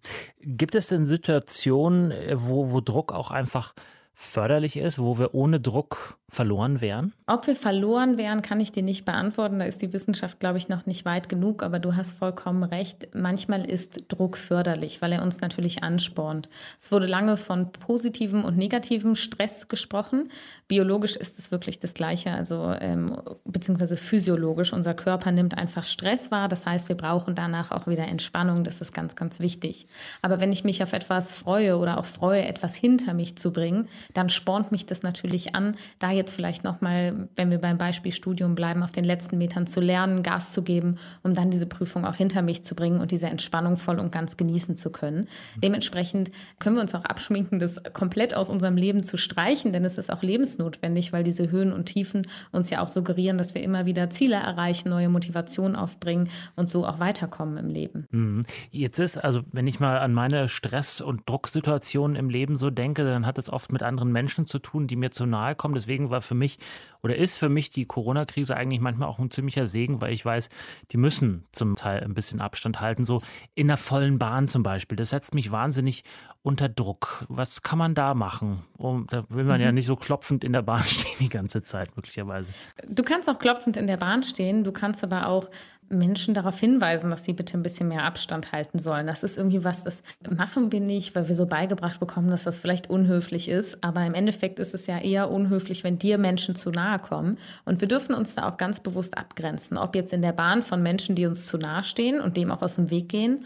Gibt 0.57 0.75
es 0.75 0.89
denn 0.89 1.07
Situationen, 1.07 2.13
wo, 2.35 2.73
wo 2.73 2.81
Druck 2.81 3.13
auch 3.13 3.31
einfach 3.31 3.75
förderlich 4.13 4.77
ist, 4.77 4.99
wo 4.99 5.19
wir 5.19 5.35
ohne 5.35 5.61
Druck 5.61 6.19
verloren 6.35 6.81
wären? 6.81 7.13
Ob 7.27 7.47
wir 7.47 7.57
verloren 7.57 8.19
wären, 8.19 8.43
kann 8.43 8.61
ich 8.61 8.73
dir 8.73 8.83
nicht 8.83 9.05
beantworten. 9.05 9.59
Da 9.59 9.65
ist 9.65 9.81
die 9.81 9.93
Wissenschaft, 9.93 10.41
glaube 10.41 10.59
ich, 10.59 10.69
noch 10.69 10.85
nicht 10.85 11.05
weit 11.05 11.29
genug. 11.29 11.63
Aber 11.63 11.79
du 11.79 11.97
hast 11.97 12.19
vollkommen 12.19 12.65
recht. 12.65 13.09
Manchmal 13.15 13.65
ist 13.65 14.05
Druck 14.09 14.37
förderlich, 14.37 15.01
weil 15.01 15.13
er 15.13 15.23
uns 15.23 15.41
natürlich 15.41 15.83
anspornt. 15.83 16.49
Es 16.81 16.93
wurde 16.93 17.07
lange 17.07 17.37
von 17.37 17.73
positivem 17.73 18.45
und 18.45 18.57
negativem 18.57 19.15
Stress 19.15 19.69
gesprochen. 19.69 20.31
Biologisch 20.67 21.17
ist 21.17 21.39
es 21.39 21.51
wirklich 21.51 21.79
das 21.79 21.95
Gleiche, 21.95 22.33
also 22.33 22.75
ähm, 22.81 23.17
beziehungsweise 23.45 23.97
physiologisch. 23.97 24.73
Unser 24.73 24.95
Körper 24.95 25.31
nimmt 25.31 25.57
einfach 25.57 25.85
Stress 25.85 26.31
wahr. 26.31 26.49
Das 26.49 26.67
heißt, 26.67 26.89
wir 26.89 26.97
brauchen 26.97 27.35
danach 27.35 27.71
auch 27.71 27.87
wieder 27.87 28.09
Entspannung. 28.09 28.65
Das 28.65 28.81
ist 28.81 28.93
ganz, 28.93 29.15
ganz 29.15 29.41
wichtig. 29.41 29.87
Aber 30.21 30.41
wenn 30.41 30.53
ich 30.53 30.65
mich 30.65 30.83
auf 30.83 30.93
etwas 30.93 31.35
freue 31.35 31.79
oder 31.79 31.99
auch 31.99 32.05
freue, 32.05 32.45
etwas 32.45 32.75
hinter 32.75 33.15
mich 33.15 33.37
zu 33.37 33.53
bringen, 33.53 33.89
dann 34.15 34.29
spornt 34.31 34.73
mich 34.73 34.87
das 34.87 35.03
natürlich 35.03 35.55
an, 35.55 35.77
da 35.99 36.11
jetzt 36.11 36.24
vielleicht 36.33 36.65
nochmal, 36.65 37.29
wenn 37.37 37.51
wir 37.51 37.59
beim 37.59 37.77
Beispiel 37.77 38.13
Studium 38.13 38.55
bleiben, 38.55 38.83
auf 38.83 38.93
den 38.93 39.05
letzten 39.05 39.37
Metern 39.37 39.67
zu 39.67 39.81
lernen, 39.81 40.23
Gas 40.23 40.53
zu 40.53 40.63
geben, 40.63 40.97
um 41.23 41.35
dann 41.35 41.51
diese 41.51 41.67
Prüfung 41.67 42.07
auch 42.07 42.15
hinter 42.15 42.41
mich 42.41 42.65
zu 42.65 42.75
bringen 42.75 43.01
und 43.01 43.11
diese 43.11 43.27
Entspannung 43.27 43.77
voll 43.77 43.99
und 43.99 44.13
ganz 44.13 44.37
genießen 44.37 44.77
zu 44.77 44.91
können. 44.91 45.29
Dementsprechend 45.63 46.31
können 46.59 46.77
wir 46.77 46.83
uns 46.83 46.95
auch 46.95 47.05
abschminken, 47.05 47.59
das 47.59 47.83
komplett 47.93 48.35
aus 48.35 48.49
unserem 48.49 48.77
Leben 48.77 49.03
zu 49.03 49.19
streichen, 49.19 49.73
denn 49.73 49.85
es 49.85 49.99
ist 49.99 50.11
auch 50.11 50.23
lebensnotwendig, 50.23 51.13
weil 51.13 51.25
diese 51.25 51.51
Höhen 51.51 51.73
und 51.73 51.87
Tiefen 51.87 52.27
uns 52.53 52.71
ja 52.71 52.83
auch 52.83 52.89
suggerieren, 52.89 53.37
dass 53.37 53.55
wir 53.55 53.63
immer 53.63 53.85
wieder 53.85 54.09
Ziele 54.11 54.37
erreichen, 54.37 54.89
neue 54.89 55.09
Motivation 55.09 55.77
aufbringen 55.77 56.31
und 56.57 56.71
so 56.71 56.87
auch 56.87 57.01
weiterkommen 57.01 57.59
im 57.59 57.69
Leben. 57.69 58.07
Mhm. 58.11 58.47
Jetzt 58.71 58.99
ist, 58.99 59.19
also 59.19 59.43
wenn 59.53 59.67
ich 59.67 59.81
mal 59.81 59.99
an 59.99 60.15
meine 60.15 60.49
Stress- 60.49 61.01
und 61.01 61.29
Drucksituationen 61.29 62.17
im 62.17 62.31
Leben 62.31 62.57
so 62.57 62.71
denke, 62.71 63.05
dann 63.05 63.27
hat 63.27 63.39
es 63.39 63.51
oft 63.51 63.73
mit 63.73 63.83
anderen 63.83 64.13
Menschen 64.13 64.47
zu 64.47 64.59
tun, 64.59 64.87
die 64.87 64.97
mir 64.97 65.11
zu 65.11 65.27
nahe 65.27 65.55
kommen. 65.55 65.75
Deswegen 65.75 66.11
war 66.15 66.23
für 66.23 66.35
mich 66.35 66.59
oder 67.03 67.17
ist 67.17 67.37
für 67.37 67.51
mich 67.51 67.69
die 67.69 67.85
Corona-Krise 67.85 68.57
eigentlich 68.57 68.81
manchmal 68.81 69.09
auch 69.11 69.19
ein 69.19 69.31
ziemlicher 69.31 69.67
Segen, 69.67 70.01
weil 70.01 70.15
ich 70.15 70.25
weiß, 70.25 70.49
die 70.91 70.97
müssen 70.97 71.45
zum 71.53 71.77
Teil 71.77 72.03
ein 72.03 72.15
bisschen 72.15 72.41
Abstand 72.41 72.81
halten. 72.81 73.05
So 73.05 73.21
in 73.55 73.67
der 73.67 73.77
vollen 73.77 74.19
Bahn 74.19 74.49
zum 74.49 74.63
Beispiel. 74.63 74.97
Das 74.97 75.11
setzt 75.11 75.35
mich 75.35 75.51
wahnsinnig 75.51 76.03
unter 76.43 76.71
Druck. 76.71 77.27
Was 77.29 77.61
kann 77.61 77.79
man 77.79 77.95
da 77.95 78.15
machen? 78.15 78.63
Um, 78.79 79.07
da 79.11 79.25
will 79.29 79.45
man 79.45 79.61
mhm. 79.61 79.65
ja 79.67 79.73
nicht 79.73 79.85
so 79.85 79.97
klopfend 79.97 80.45
in 80.45 80.55
der 80.55 80.63
Bahn 80.63 80.83
stehen 80.85 81.17
die 81.21 81.29
ganze 81.29 81.63
Zeit, 81.63 81.95
möglicherweise. 81.95 82.51
Du 82.89 83.03
kannst 83.03 83.29
auch 83.29 83.39
klopfend 83.39 83.77
in 83.77 83.87
der 83.87 83.99
Bahn 83.99 84.23
stehen. 84.23 84.65
Du 84.65 84.73
kannst 84.73 85.05
aber 85.05 85.29
auch 85.29 85.51
Menschen 85.89 86.35
darauf 86.35 86.59
hinweisen, 86.59 87.11
dass 87.11 87.25
sie 87.25 87.33
bitte 87.33 87.57
ein 87.57 87.63
bisschen 87.63 87.89
mehr 87.89 88.05
Abstand 88.05 88.53
halten 88.53 88.79
sollen. 88.79 89.07
Das 89.07 89.23
ist 89.23 89.39
irgendwie 89.39 89.65
was, 89.65 89.85
das 89.85 90.03
machen 90.29 90.73
wir 90.73 90.81
nicht, 90.81 91.15
weil 91.15 91.29
wir 91.29 91.35
so 91.35 91.47
beigebracht 91.47 92.01
bekommen, 92.01 92.31
dass 92.31 92.45
das 92.45 92.59
vielleicht 92.59 92.91
unhöflich 92.91 93.49
ist. 93.49 93.83
Aber 93.83 94.05
im 94.05 94.15
Endeffekt 94.15 94.59
ist 94.59 94.75
es 94.75 94.87
ja 94.87 94.99
eher 94.99 95.31
unhöflich, 95.31 95.85
wenn 95.85 95.99
dir 95.99 96.19
Menschen 96.19 96.55
zu 96.55 96.71
nahe 96.71 96.99
kommen. 96.99 97.39
Und 97.65 97.81
wir 97.81 97.89
dürfen 97.89 98.15
uns 98.15 98.35
da 98.35 98.49
auch 98.49 98.57
ganz 98.57 98.81
bewusst 98.81 99.17
abgrenzen. 99.19 99.79
Ob 99.79 99.95
jetzt 99.95 100.13
in 100.13 100.23
der 100.23 100.33
Bahn 100.33 100.63
von 100.63 100.83
Menschen, 100.83 101.15
die 101.15 101.27
uns 101.27 101.47
zu 101.47 101.59
nahe 101.59 101.85
stehen 101.85 102.21
und 102.21 102.37
dem 102.37 102.51
auch 102.51 102.63
aus 102.63 102.77
dem 102.77 102.91
Weg 102.91 103.09
gehen 103.09 103.45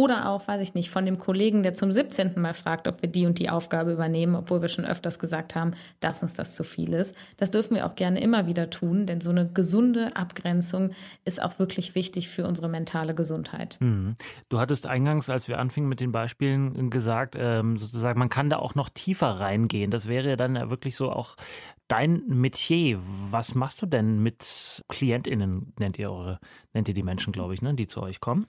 oder 0.00 0.30
auch, 0.30 0.48
weiß 0.48 0.62
ich 0.62 0.72
nicht, 0.72 0.88
von 0.88 1.04
dem 1.04 1.18
Kollegen, 1.18 1.62
der 1.62 1.74
zum 1.74 1.92
17. 1.92 2.40
Mal 2.40 2.54
fragt, 2.54 2.88
ob 2.88 3.02
wir 3.02 3.08
die 3.10 3.26
und 3.26 3.38
die 3.38 3.50
Aufgabe 3.50 3.92
übernehmen, 3.92 4.34
obwohl 4.34 4.62
wir 4.62 4.68
schon 4.68 4.86
öfters 4.86 5.18
gesagt 5.18 5.54
haben, 5.54 5.74
dass 6.00 6.22
uns 6.22 6.32
das 6.32 6.54
zu 6.54 6.64
viel 6.64 6.94
ist. 6.94 7.14
Das 7.36 7.50
dürfen 7.50 7.74
wir 7.74 7.84
auch 7.84 7.96
gerne 7.96 8.18
immer 8.18 8.46
wieder 8.46 8.70
tun, 8.70 9.04
denn 9.04 9.20
so 9.20 9.28
eine 9.28 9.46
gesunde 9.46 10.16
Abgrenzung 10.16 10.92
ist 11.26 11.42
auch 11.42 11.58
wirklich 11.58 11.94
wichtig 11.94 12.30
für 12.30 12.46
unsere 12.46 12.70
mentale 12.70 13.14
Gesundheit. 13.14 13.76
Mhm. 13.80 14.16
Du 14.48 14.58
hattest 14.58 14.86
eingangs, 14.86 15.28
als 15.28 15.48
wir 15.48 15.58
anfingen 15.58 15.90
mit 15.90 16.00
den 16.00 16.12
Beispielen, 16.12 16.88
gesagt, 16.88 17.36
ähm, 17.38 17.76
sozusagen, 17.76 18.18
man 18.18 18.30
kann 18.30 18.48
da 18.48 18.56
auch 18.56 18.74
noch 18.74 18.88
tiefer 18.88 19.28
reingehen. 19.28 19.90
Das 19.90 20.08
wäre 20.08 20.30
ja 20.30 20.36
dann 20.36 20.56
ja 20.56 20.70
wirklich 20.70 20.96
so 20.96 21.12
auch 21.12 21.36
dein 21.88 22.22
Metier. 22.26 23.00
Was 23.30 23.54
machst 23.54 23.82
du 23.82 23.86
denn 23.86 24.22
mit 24.22 24.82
KlientInnen, 24.88 25.74
nennt 25.78 25.98
ihr 25.98 26.10
eure, 26.10 26.38
nennt 26.72 26.88
ihr 26.88 26.94
die 26.94 27.02
Menschen, 27.02 27.34
glaube 27.34 27.52
ich, 27.52 27.60
ne, 27.60 27.74
die 27.74 27.86
zu 27.86 28.02
euch 28.02 28.20
kommen? 28.20 28.46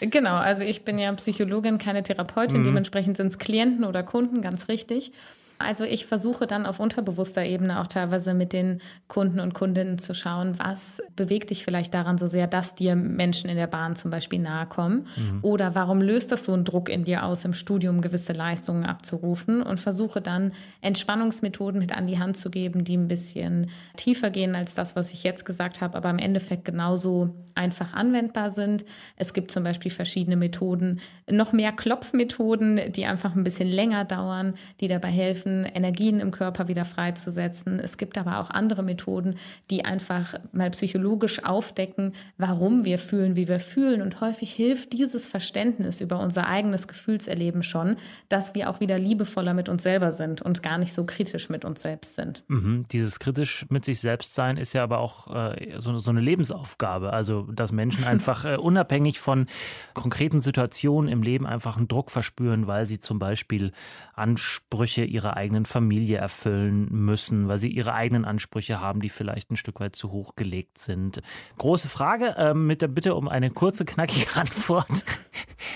Genau, 0.00 0.36
also 0.36 0.62
ich 0.62 0.84
bin 0.84 0.98
ja 0.98 1.12
Psychologin, 1.12 1.78
keine 1.78 2.02
Therapeutin, 2.02 2.60
mhm. 2.60 2.64
dementsprechend 2.64 3.16
sind 3.16 3.28
es 3.28 3.38
Klienten 3.38 3.84
oder 3.84 4.02
Kunden, 4.02 4.42
ganz 4.42 4.68
richtig. 4.68 5.12
Also 5.58 5.84
ich 5.84 6.06
versuche 6.06 6.46
dann 6.46 6.66
auf 6.66 6.80
unterbewusster 6.80 7.44
Ebene 7.44 7.80
auch 7.80 7.86
teilweise 7.86 8.34
mit 8.34 8.52
den 8.52 8.80
Kunden 9.08 9.40
und 9.40 9.54
Kundinnen 9.54 9.98
zu 9.98 10.14
schauen, 10.14 10.58
was 10.58 11.02
bewegt 11.14 11.50
dich 11.50 11.64
vielleicht 11.64 11.94
daran 11.94 12.18
so 12.18 12.26
sehr, 12.26 12.46
dass 12.46 12.74
dir 12.74 12.94
Menschen 12.96 13.48
in 13.48 13.56
der 13.56 13.66
Bahn 13.66 13.96
zum 13.96 14.10
Beispiel 14.10 14.38
nahe 14.38 14.66
kommen? 14.66 15.06
Mhm. 15.16 15.38
Oder 15.42 15.74
warum 15.74 16.00
löst 16.00 16.32
das 16.32 16.44
so 16.44 16.52
einen 16.52 16.64
Druck 16.64 16.88
in 16.88 17.04
dir 17.04 17.24
aus, 17.24 17.44
im 17.44 17.54
Studium 17.54 18.00
gewisse 18.00 18.32
Leistungen 18.32 18.84
abzurufen? 18.84 19.62
Und 19.62 19.80
versuche 19.80 20.20
dann 20.20 20.52
Entspannungsmethoden 20.80 21.80
mit 21.80 21.96
an 21.96 22.06
die 22.06 22.18
Hand 22.18 22.36
zu 22.36 22.50
geben, 22.50 22.84
die 22.84 22.96
ein 22.96 23.08
bisschen 23.08 23.70
tiefer 23.96 24.30
gehen 24.30 24.54
als 24.54 24.74
das, 24.74 24.96
was 24.96 25.12
ich 25.12 25.22
jetzt 25.22 25.44
gesagt 25.44 25.80
habe, 25.80 25.96
aber 25.96 26.10
im 26.10 26.18
Endeffekt 26.18 26.64
genauso 26.64 27.34
einfach 27.54 27.94
anwendbar 27.94 28.50
sind. 28.50 28.84
Es 29.16 29.32
gibt 29.32 29.50
zum 29.50 29.64
Beispiel 29.64 29.90
verschiedene 29.90 30.36
Methoden, 30.36 31.00
noch 31.30 31.52
mehr 31.52 31.72
Klopfmethoden, 31.72 32.92
die 32.92 33.06
einfach 33.06 33.34
ein 33.34 33.44
bisschen 33.44 33.68
länger 33.68 34.04
dauern, 34.04 34.54
die 34.80 34.88
dabei 34.88 35.08
helfen, 35.08 35.45
Energien 35.46 36.20
im 36.20 36.30
Körper 36.30 36.68
wieder 36.68 36.84
freizusetzen. 36.84 37.78
Es 37.78 37.96
gibt 37.96 38.18
aber 38.18 38.38
auch 38.40 38.50
andere 38.50 38.82
Methoden, 38.82 39.36
die 39.70 39.84
einfach 39.84 40.34
mal 40.52 40.70
psychologisch 40.70 41.44
aufdecken, 41.44 42.14
warum 42.38 42.84
wir 42.84 42.98
fühlen, 42.98 43.36
wie 43.36 43.48
wir 43.48 43.60
fühlen. 43.60 44.02
Und 44.02 44.20
häufig 44.20 44.52
hilft 44.52 44.92
dieses 44.92 45.28
Verständnis 45.28 46.00
über 46.00 46.20
unser 46.20 46.48
eigenes 46.48 46.88
Gefühlserleben 46.88 47.62
schon, 47.62 47.96
dass 48.28 48.54
wir 48.54 48.70
auch 48.70 48.80
wieder 48.80 48.98
liebevoller 48.98 49.54
mit 49.54 49.68
uns 49.68 49.82
selber 49.82 50.12
sind 50.12 50.42
und 50.42 50.62
gar 50.62 50.78
nicht 50.78 50.92
so 50.92 51.04
kritisch 51.04 51.48
mit 51.48 51.64
uns 51.64 51.82
selbst 51.82 52.14
sind. 52.14 52.42
Mhm. 52.48 52.84
Dieses 52.90 53.18
kritisch 53.18 53.66
mit 53.70 53.84
sich 53.84 54.00
selbst 54.00 54.34
sein 54.34 54.56
ist 54.56 54.72
ja 54.72 54.82
aber 54.82 54.98
auch 54.98 55.34
äh, 55.34 55.74
so, 55.78 55.98
so, 55.98 56.10
eine 56.10 56.20
Lebensaufgabe. 56.20 57.12
Also, 57.12 57.42
dass 57.52 57.72
Menschen 57.72 58.04
einfach 58.16 58.44
äh, 58.44 58.56
unabhängig 58.56 59.20
von 59.20 59.46
konkreten 59.94 60.40
Situationen 60.40 61.10
im 61.10 61.22
Leben 61.22 61.46
einfach 61.46 61.76
einen 61.76 61.88
Druck 61.88 62.10
verspüren, 62.10 62.66
weil 62.66 62.86
sie 62.86 62.98
zum 62.98 63.18
Beispiel 63.18 63.72
Ansprüche 64.14 65.04
ihrer 65.04 65.35
eigenen 65.36 65.66
Familie 65.66 66.18
erfüllen 66.18 66.88
müssen, 66.90 67.48
weil 67.48 67.58
sie 67.58 67.68
ihre 67.68 67.94
eigenen 67.94 68.24
Ansprüche 68.24 68.80
haben, 68.80 69.00
die 69.00 69.08
vielleicht 69.08 69.50
ein 69.50 69.56
Stück 69.56 69.80
weit 69.80 69.94
zu 69.94 70.10
hoch 70.10 70.34
gelegt 70.36 70.78
sind. 70.78 71.20
Große 71.58 71.88
Frage 71.88 72.34
äh, 72.36 72.54
mit 72.54 72.82
der 72.82 72.88
Bitte 72.88 73.14
um 73.14 73.28
eine 73.28 73.50
kurze, 73.50 73.84
knackige 73.84 74.26
Antwort. 74.34 75.04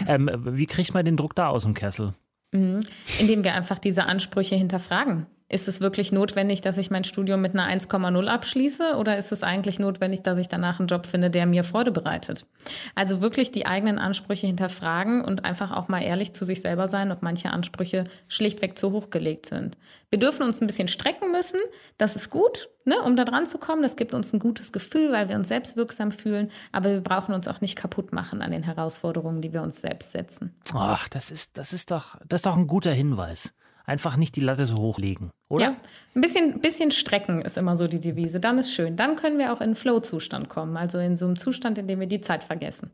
ähm, 0.06 0.30
wie 0.44 0.66
kriegt 0.66 0.94
man 0.94 1.04
den 1.04 1.16
Druck 1.16 1.34
da 1.34 1.48
aus 1.48 1.64
dem 1.64 1.74
Kessel? 1.74 2.14
Mhm. 2.52 2.80
Indem 3.20 3.44
wir 3.44 3.54
einfach 3.54 3.78
diese 3.78 4.06
Ansprüche 4.06 4.56
hinterfragen. 4.56 5.26
Ist 5.50 5.66
es 5.66 5.80
wirklich 5.80 6.12
notwendig, 6.12 6.60
dass 6.60 6.78
ich 6.78 6.92
mein 6.92 7.02
Studium 7.02 7.42
mit 7.42 7.54
einer 7.54 7.68
1,0 7.68 8.26
abschließe 8.26 8.94
oder 8.94 9.18
ist 9.18 9.32
es 9.32 9.42
eigentlich 9.42 9.80
notwendig, 9.80 10.22
dass 10.22 10.38
ich 10.38 10.46
danach 10.46 10.78
einen 10.78 10.86
Job 10.86 11.06
finde, 11.06 11.28
der 11.28 11.44
mir 11.44 11.64
Freude 11.64 11.90
bereitet? 11.90 12.46
Also 12.94 13.20
wirklich 13.20 13.50
die 13.50 13.66
eigenen 13.66 13.98
Ansprüche 13.98 14.46
hinterfragen 14.46 15.24
und 15.24 15.44
einfach 15.44 15.72
auch 15.72 15.88
mal 15.88 16.02
ehrlich 16.04 16.34
zu 16.34 16.44
sich 16.44 16.60
selber 16.60 16.86
sein, 16.86 17.10
ob 17.10 17.22
manche 17.22 17.50
Ansprüche 17.50 18.04
schlichtweg 18.28 18.78
zu 18.78 18.92
hoch 18.92 19.10
gelegt 19.10 19.46
sind. 19.46 19.76
Wir 20.08 20.20
dürfen 20.20 20.44
uns 20.44 20.60
ein 20.60 20.68
bisschen 20.68 20.86
strecken 20.86 21.32
müssen, 21.32 21.58
das 21.98 22.14
ist 22.14 22.30
gut, 22.30 22.68
ne, 22.84 23.02
um 23.02 23.16
da 23.16 23.24
dran 23.24 23.48
zu 23.48 23.58
kommen. 23.58 23.82
Das 23.82 23.96
gibt 23.96 24.14
uns 24.14 24.32
ein 24.32 24.38
gutes 24.38 24.70
Gefühl, 24.70 25.10
weil 25.10 25.28
wir 25.28 25.34
uns 25.34 25.48
selbstwirksam 25.48 26.12
fühlen, 26.12 26.52
aber 26.70 26.90
wir 26.90 27.00
brauchen 27.00 27.34
uns 27.34 27.48
auch 27.48 27.60
nicht 27.60 27.74
kaputt 27.74 28.12
machen 28.12 28.40
an 28.40 28.52
den 28.52 28.62
Herausforderungen, 28.62 29.42
die 29.42 29.52
wir 29.52 29.62
uns 29.62 29.80
selbst 29.80 30.12
setzen. 30.12 30.54
Ach, 30.74 31.08
das 31.08 31.32
ist, 31.32 31.58
das 31.58 31.72
ist 31.72 31.90
doch, 31.90 32.18
das 32.24 32.38
ist 32.38 32.46
doch 32.46 32.56
ein 32.56 32.68
guter 32.68 32.92
Hinweis 32.92 33.52
einfach 33.84 34.16
nicht 34.16 34.36
die 34.36 34.40
Latte 34.40 34.66
so 34.66 34.76
hochlegen, 34.76 35.30
oder? 35.48 35.64
Ja, 35.64 35.76
ein 36.14 36.20
bisschen, 36.20 36.60
bisschen 36.60 36.90
strecken 36.90 37.42
ist 37.42 37.58
immer 37.58 37.76
so 37.76 37.86
die 37.86 38.00
Devise. 38.00 38.40
Dann 38.40 38.58
ist 38.58 38.72
schön. 38.72 38.96
Dann 38.96 39.16
können 39.16 39.38
wir 39.38 39.52
auch 39.52 39.60
in 39.60 39.74
Flow-Zustand 39.74 40.48
kommen, 40.48 40.76
also 40.76 40.98
in 40.98 41.16
so 41.16 41.26
einem 41.26 41.36
Zustand, 41.36 41.78
in 41.78 41.88
dem 41.88 42.00
wir 42.00 42.06
die 42.06 42.20
Zeit 42.20 42.42
vergessen. 42.42 42.90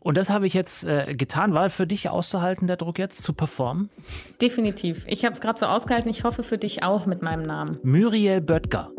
Und 0.00 0.16
das 0.16 0.30
habe 0.30 0.46
ich 0.46 0.54
jetzt 0.54 0.84
äh, 0.84 1.14
getan. 1.14 1.54
War 1.54 1.70
für 1.70 1.86
dich 1.86 2.10
auszuhalten, 2.10 2.66
der 2.66 2.76
Druck 2.76 2.98
jetzt 2.98 3.22
zu 3.22 3.32
performen? 3.32 3.88
Definitiv. 4.40 5.04
Ich 5.06 5.24
habe 5.24 5.32
es 5.32 5.40
gerade 5.40 5.58
so 5.58 5.66
ausgehalten. 5.66 6.10
Ich 6.10 6.24
hoffe 6.24 6.42
für 6.42 6.58
dich 6.58 6.82
auch 6.82 7.06
mit 7.06 7.22
meinem 7.22 7.44
Namen. 7.44 7.78
Muriel 7.82 8.40
Böttger. 8.40 8.90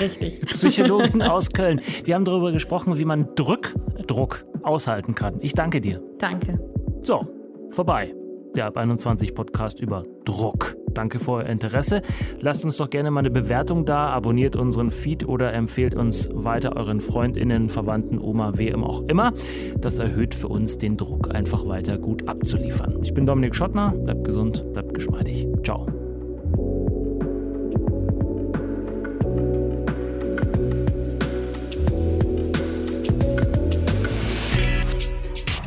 Richtig. 0.00 0.40
Psychologin 0.46 1.22
aus 1.22 1.50
Köln. 1.50 1.80
Wir 2.04 2.14
haben 2.14 2.24
darüber 2.24 2.52
gesprochen, 2.52 2.98
wie 2.98 3.04
man 3.04 3.34
Druck, 3.34 3.74
Druck 4.06 4.44
aushalten 4.62 5.14
kann. 5.14 5.36
Ich 5.40 5.52
danke 5.52 5.80
dir. 5.80 6.02
Danke. 6.18 6.58
So, 7.00 7.26
vorbei 7.70 8.14
der 8.54 8.66
Ab 8.66 8.76
21 8.76 9.34
Podcast 9.34 9.80
über 9.80 10.04
Druck. 10.24 10.76
Danke 10.92 11.18
für 11.18 11.32
euer 11.32 11.46
Interesse. 11.46 12.02
Lasst 12.40 12.64
uns 12.64 12.76
doch 12.76 12.88
gerne 12.88 13.10
mal 13.10 13.20
eine 13.20 13.30
Bewertung 13.30 13.84
da, 13.84 14.08
abonniert 14.10 14.54
unseren 14.54 14.90
Feed 14.90 15.26
oder 15.26 15.52
empfehlt 15.52 15.94
uns 15.94 16.28
weiter 16.32 16.76
euren 16.76 17.00
Freundinnen, 17.00 17.68
Verwandten, 17.68 18.18
Oma, 18.18 18.52
wem 18.56 18.84
auch 18.84 19.02
immer. 19.08 19.32
Das 19.78 19.98
erhöht 19.98 20.34
für 20.34 20.48
uns 20.48 20.78
den 20.78 20.96
Druck, 20.96 21.34
einfach 21.34 21.66
weiter 21.66 21.98
gut 21.98 22.28
abzuliefern. 22.28 23.00
Ich 23.02 23.12
bin 23.12 23.26
Dominik 23.26 23.56
Schottner. 23.56 23.90
Bleibt 23.90 24.24
gesund, 24.24 24.64
bleibt 24.72 24.94
geschmeidig. 24.94 25.48
Ciao. 25.62 25.86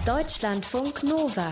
Deutschlandfunk 0.05 1.03
Nova 1.03 1.51